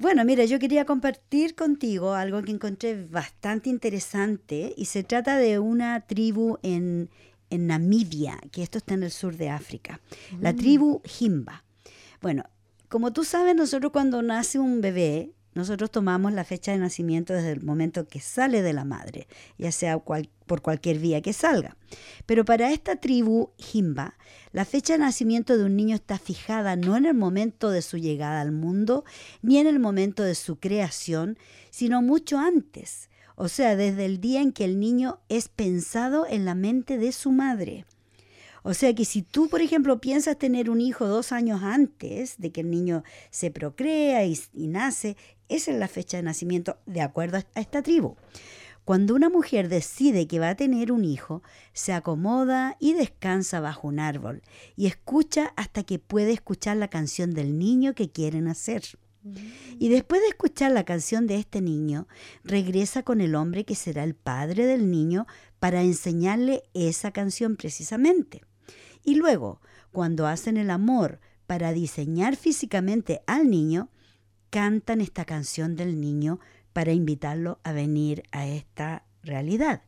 [0.00, 5.58] Bueno, mira, yo quería compartir contigo algo que encontré bastante interesante y se trata de
[5.58, 7.10] una tribu en,
[7.50, 10.00] en Namibia, que esto está en el sur de África,
[10.40, 11.64] la tribu Himba.
[12.22, 12.44] Bueno,
[12.88, 17.52] como tú sabes, nosotros cuando nace un bebé, nosotros tomamos la fecha de nacimiento desde
[17.52, 19.26] el momento que sale de la madre,
[19.58, 21.76] ya sea por cualquier vía que salga.
[22.26, 24.14] Pero para esta tribu Himba,
[24.52, 27.98] la fecha de nacimiento de un niño está fijada no en el momento de su
[27.98, 29.04] llegada al mundo,
[29.42, 31.36] ni en el momento de su creación,
[31.70, 33.10] sino mucho antes.
[33.34, 37.10] O sea, desde el día en que el niño es pensado en la mente de
[37.10, 37.86] su madre.
[38.62, 42.52] O sea que si tú, por ejemplo, piensas tener un hijo dos años antes de
[42.52, 45.16] que el niño se procrea y, y nace,
[45.48, 48.16] esa es la fecha de nacimiento de acuerdo a a esta tribu.
[48.84, 51.42] Cuando una mujer decide que va a tener un hijo,
[51.72, 54.42] se acomoda y descansa bajo un árbol
[54.74, 58.82] y escucha hasta que puede escuchar la canción del niño que quiere nacer.
[59.78, 62.08] Y después de escuchar la canción de este niño,
[62.42, 65.26] regresa con el hombre que será el padre del niño
[65.58, 68.42] para enseñarle esa canción precisamente.
[69.04, 69.60] Y luego,
[69.92, 73.88] cuando hacen el amor para diseñar físicamente al niño,
[74.50, 76.40] cantan esta canción del niño
[76.72, 79.82] para invitarlo a venir a esta realidad.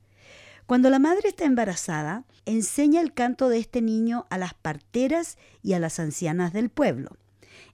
[0.66, 5.74] Cuando la madre está embarazada, enseña el canto de este niño a las parteras y
[5.74, 7.16] a las ancianas del pueblo.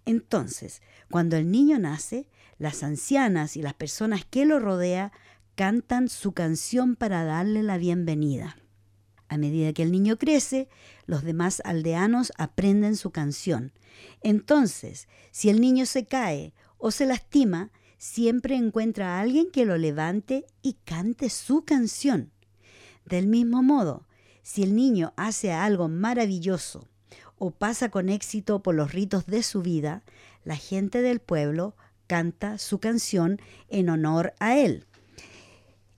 [0.04, 2.28] Entonces, cuando el niño nace,
[2.58, 5.12] las ancianas y las personas que lo rodea
[5.54, 8.56] cantan su canción para darle la bienvenida.
[9.28, 10.68] A medida que el niño crece,
[11.06, 13.72] los demás aldeanos aprenden su canción.
[14.22, 19.76] Entonces, si el niño se cae o se lastima, siempre encuentra a alguien que lo
[19.76, 22.30] levante y cante su canción.
[23.04, 24.06] Del mismo modo,
[24.42, 26.88] si el niño hace algo maravilloso
[27.36, 30.02] o pasa con éxito por los ritos de su vida,
[30.44, 31.74] la gente del pueblo
[32.06, 34.86] canta su canción en honor a él.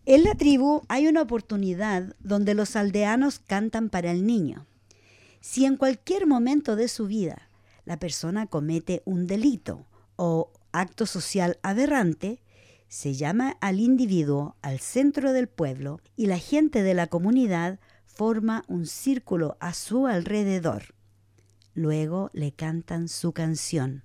[0.06, 4.66] En la tribu hay una oportunidad donde los aldeanos cantan para el niño.
[5.40, 7.48] Si en cualquier momento de su vida
[7.84, 9.86] la persona comete un delito
[10.16, 12.42] o acto social aberrante,
[12.88, 18.64] se llama al individuo al centro del pueblo y la gente de la comunidad forma
[18.68, 20.94] un círculo a su alrededor.
[21.74, 24.02] Luego le cantan su canción.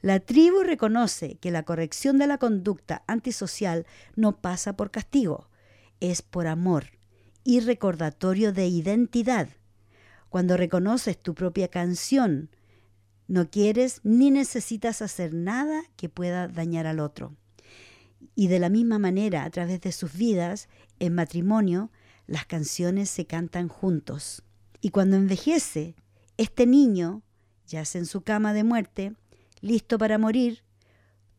[0.00, 5.48] La tribu reconoce que la corrección de la conducta antisocial no pasa por castigo,
[6.00, 6.86] es por amor
[7.44, 9.48] y recordatorio de identidad.
[10.28, 12.50] Cuando reconoces tu propia canción,
[13.28, 17.36] no quieres ni necesitas hacer nada que pueda dañar al otro.
[18.34, 20.68] Y de la misma manera, a través de sus vidas,
[20.98, 21.90] en matrimonio,
[22.26, 24.42] las canciones se cantan juntos.
[24.80, 25.94] Y cuando envejece,
[26.36, 27.22] este niño
[27.66, 29.14] yace en su cama de muerte,
[29.60, 30.62] listo para morir.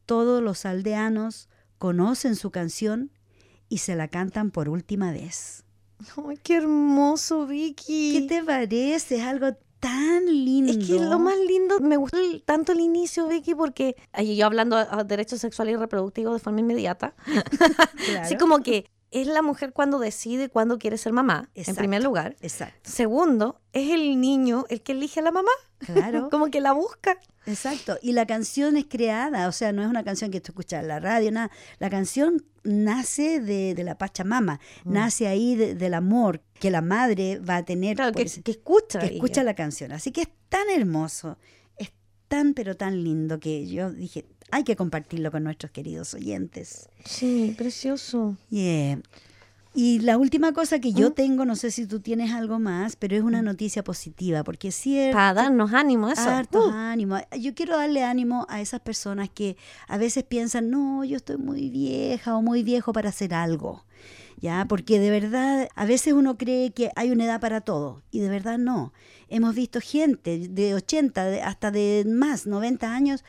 [0.06, 3.12] Todos los aldeanos conocen su canción
[3.70, 5.64] y se la cantan por última vez.
[6.28, 8.14] ¡Ay, qué hermoso, Vicky!
[8.14, 9.18] ¿Qué te parece?
[9.18, 10.72] Es algo tan lindo.
[10.72, 14.76] Es que lo más lindo, me gustó tanto el inicio, Vicky, porque ahí yo hablando
[14.78, 18.22] a, a derechos sexuales y reproductivos de forma inmediata, Claro.
[18.22, 22.36] así como que es la mujer cuando decide cuándo quiere ser mamá, en primer lugar.
[22.42, 22.90] Exacto.
[22.90, 26.30] Segundo, es el niño el que elige a la mamá, Claro.
[26.32, 27.20] como que la busca.
[27.46, 27.98] Exacto.
[28.02, 30.88] Y la canción es creada, o sea, no es una canción que tú escuchas en
[30.88, 31.52] la radio, nada.
[31.80, 34.94] La canción nace de, de la Pachamama, Mm.
[34.94, 37.98] nace ahí de- del amor que la madre va a tener.
[37.98, 39.00] Claro, que, ese- que escucha.
[39.00, 39.16] que ella.
[39.16, 39.92] escucha la canción.
[39.92, 41.38] Así que es tan hermoso,
[41.76, 41.92] es
[42.30, 46.88] tan pero tan lindo que yo dije, hay que compartirlo con nuestros queridos oyentes.
[47.06, 48.36] Sí, precioso.
[48.50, 49.00] Yeah.
[49.76, 50.96] Y la última cosa que ¿Mm?
[50.96, 54.68] yo tengo, no sé si tú tienes algo más, pero es una noticia positiva, porque
[54.68, 55.16] es cierto.
[55.18, 56.30] Para darnos ánimo, eso.
[56.30, 56.70] Hartos Uh.
[56.76, 57.18] ánimo.
[57.40, 61.70] Yo quiero darle ánimo a esas personas que a veces piensan, no, yo estoy muy
[61.72, 63.84] vieja o muy viejo para hacer algo.
[64.42, 64.66] ¿Ya?
[64.68, 68.30] Porque de verdad, a veces uno cree que hay una edad para todo, y de
[68.30, 68.92] verdad no.
[69.30, 73.24] Hemos visto gente de 80 de- hasta de más, 90 años,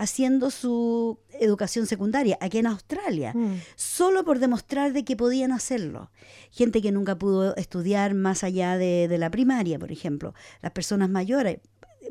[0.00, 3.56] haciendo su educación secundaria aquí en Australia, Mm.
[3.76, 6.10] solo por demostrar de que podían hacerlo.
[6.50, 10.32] Gente que nunca pudo estudiar más allá de, de la primaria, por ejemplo.
[10.62, 11.58] Las personas mayores,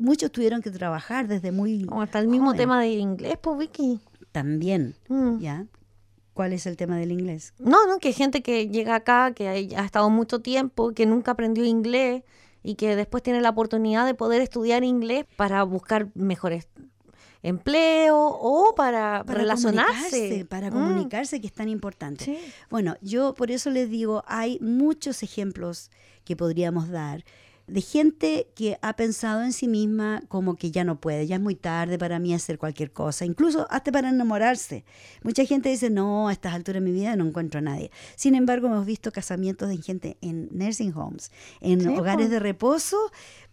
[0.00, 3.98] muchos tuvieron que trabajar desde muy O hasta el mismo tema del inglés, pues, Vicky.
[4.30, 5.38] También, Mm.
[5.40, 5.66] ¿ya?
[6.32, 7.52] ¿Cuál es el tema del inglés?
[7.58, 11.32] No, no, que hay gente que llega acá, que ha estado mucho tiempo, que nunca
[11.32, 12.22] aprendió inglés
[12.62, 16.68] y que después tiene la oportunidad de poder estudiar inglés para buscar mejores
[17.42, 19.92] empleos o para, relacionarse.
[20.10, 22.24] comunicarse, para Mm, comunicarse, que es tan importante.
[22.24, 22.38] sí.
[22.70, 25.90] Bueno, yo por eso les digo, hay muchos ejemplos
[26.24, 27.24] que podríamos dar
[27.66, 31.40] de gente que ha pensado en sí misma como que ya no puede, ya es
[31.40, 34.84] muy tarde para mí hacer cualquier cosa, incluso hasta para enamorarse.
[35.22, 37.92] Mucha gente dice, no, a estas alturas de mi vida no encuentro a nadie.
[38.16, 41.30] Sin embargo, hemos visto casamientos de gente en nursing homes,
[41.60, 42.96] en Sí, hogares de reposo,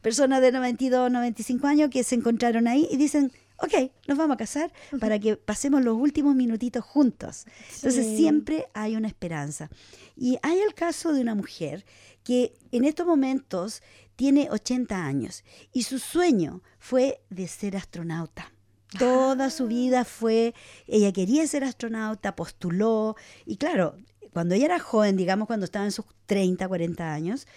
[0.01, 4.37] personas de 92, 95 años que se encontraron ahí y dicen, ok, nos vamos a
[4.37, 7.45] casar para que pasemos los últimos minutitos juntos.
[7.75, 9.69] Entonces siempre hay una esperanza.
[10.15, 11.85] Y hay el caso de una mujer
[12.23, 13.81] que en estos momentos
[14.15, 18.51] tiene 80 años y su sueño fue de ser astronauta.
[18.97, 20.53] Toda su vida fue,
[20.87, 23.95] ella quería ser astronauta, postuló y claro,
[24.33, 27.47] cuando ella era joven, digamos cuando estaba en sus 30, 40 años,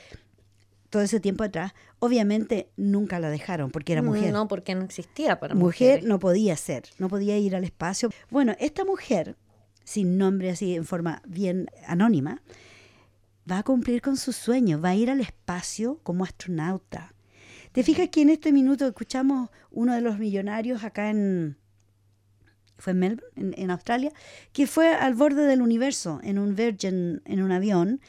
[0.91, 5.39] todo ese tiempo atrás, obviamente nunca la dejaron porque era mujer No, porque no existía
[5.41, 6.05] para mujer mujeres.
[6.05, 8.11] no podía ser, no podía ir al espacio.
[8.29, 9.37] Bueno, esta mujer,
[9.85, 12.43] sin nombre así en forma bien anónima,
[13.51, 17.15] va a cumplir con su sueño, va a ir al espacio como astronauta.
[17.73, 21.57] ¿Te fijas que en este minuto escuchamos uno de los millonarios acá en
[22.79, 24.11] fue en Melbourne, en, en Australia,
[24.53, 28.01] que fue al borde del universo en un Virgin, en un avión,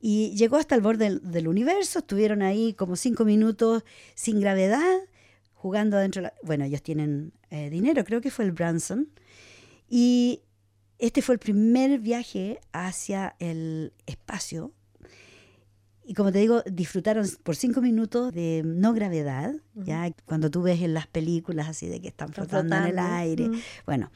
[0.00, 3.84] y llegó hasta el borde del, del universo, estuvieron ahí como cinco minutos
[4.14, 4.98] sin gravedad,
[5.54, 6.22] jugando adentro.
[6.22, 9.08] de la- bueno, ellos tienen eh, dinero, creo que fue el Branson.
[9.88, 10.42] Y
[10.98, 14.72] este fue el primer viaje hacia el espacio.
[16.04, 20.80] Y como te digo, disfrutaron por cinco minutos de no gravedad, ya cuando tú ves
[20.82, 23.50] en las películas así de que están flotando, en el aire.
[23.86, 24.10] Bueno,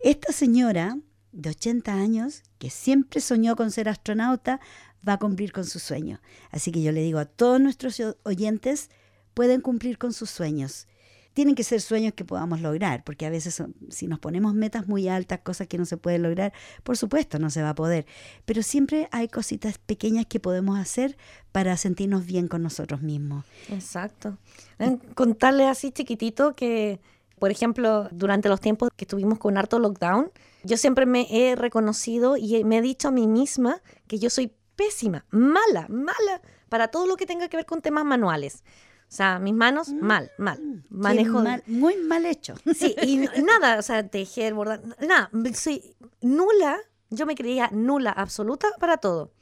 [0.00, 0.98] esta señora
[1.32, 4.60] de 80 años, que siempre soñó con ser astronauta,
[5.06, 6.20] va a cumplir con su sueño.
[6.50, 8.90] Así que yo le digo a todos nuestros oyentes,
[9.34, 10.86] pueden cumplir con sus sueños.
[11.34, 15.08] Tienen que ser sueños que podamos lograr, porque a veces si nos ponemos metas muy
[15.08, 16.52] altas, cosas que no se pueden lograr,
[16.84, 18.06] por supuesto no se va a poder.
[18.44, 21.16] Pero siempre hay cositas pequeñas que podemos hacer
[21.50, 23.44] para sentirnos bien con nosotros mismos.
[23.68, 24.38] Exacto.
[24.78, 27.00] Eh, Contarle así chiquitito que,
[27.40, 30.30] por ejemplo, durante los tiempos que estuvimos con harto lockdown,
[30.62, 34.52] yo siempre me he reconocido y me he dicho a mí misma que yo soy
[34.76, 38.64] pésima, mala, mala para todo lo que tenga que ver con temas manuales.
[39.08, 40.56] O sea, mis manos, mal, mal.
[40.58, 41.40] Qué Manejo.
[41.42, 42.54] mal- muy mal hecho.
[42.74, 45.30] Sí, y nada, o sea, tejer, bordar, nada.
[45.54, 46.78] Soy nula,
[47.10, 49.32] yo me creía nula absoluta para todo.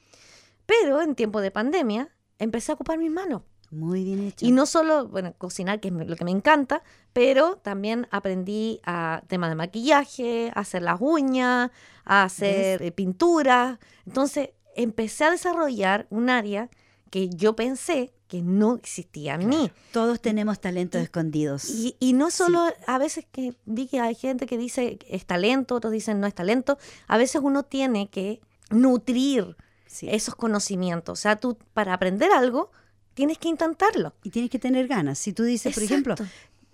[0.66, 2.08] Pero en tiempo de pandemia
[2.38, 3.42] empecé a ocupar mis manos.
[3.70, 4.44] Muy bien hecho.
[4.44, 6.82] Y no solo, bueno, cocinar, que es lo que me encanta,
[7.14, 11.70] pero también aprendí a temas de maquillaje, a hacer las uñas,
[12.04, 13.78] a hacer eh, pintura.
[14.04, 16.68] Entonces, empecé a desarrollar un área
[17.10, 19.70] que yo pensé que no existía en mí.
[19.92, 21.68] Todos tenemos talentos escondidos.
[21.68, 25.74] Y, y no solo, a veces que vi que hay gente que dice es talento,
[25.74, 29.56] otros dicen no es talento, a veces uno tiene que nutrir
[29.86, 30.08] Sí.
[30.10, 31.18] esos conocimientos.
[31.18, 32.70] O sea, tú para aprender algo
[33.12, 34.14] tienes que intentarlo.
[34.22, 35.18] Y tienes que tener ganas.
[35.18, 36.14] Si tú dices, por ejemplo.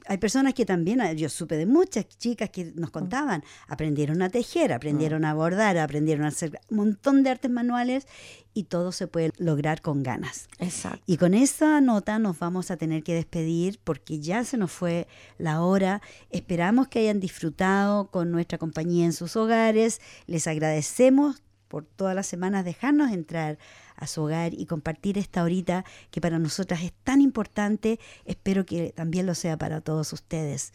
[0.09, 4.31] Hay personas que también, ah, yo supe de muchas chicas que nos contaban, aprendieron a
[4.31, 8.07] tejer, aprendieron a bordar, aprendieron a hacer un montón de artes manuales
[8.55, 10.49] y todo se puede lograr con ganas.
[10.59, 11.03] Exacto.
[11.07, 15.07] Y con esa nota nos vamos a tener que despedir porque ya se nos fue
[15.37, 16.01] la hora.
[16.31, 20.01] Esperamos que hayan disfrutado con nuestra compañía en sus hogares.
[20.27, 23.59] Les agradecemos por todas las semanas dejarnos entrar
[23.99, 27.99] a su hogar y compartir esta horita que para nosotras es tan importante.
[28.25, 30.73] Espero que también lo sea para todos ustedes.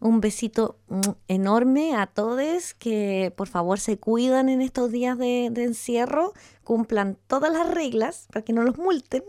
[0.00, 5.48] Un besito mm, enorme a todos que por favor se cuidan en estos días de,
[5.50, 9.24] de encierro, cumplan todas las reglas para que no los multen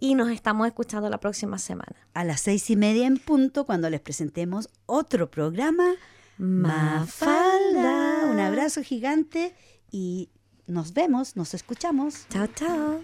[0.00, 1.96] y nos estamos escuchando la próxima semana.
[2.12, 5.94] A las seis y media en punto, cuando les presentemos otro programa,
[6.38, 8.26] Mafalda.
[8.30, 9.54] Un abrazo gigante
[9.90, 10.28] y
[10.72, 12.26] nos vemos, nos escuchamos.
[12.30, 13.00] Chao, chao.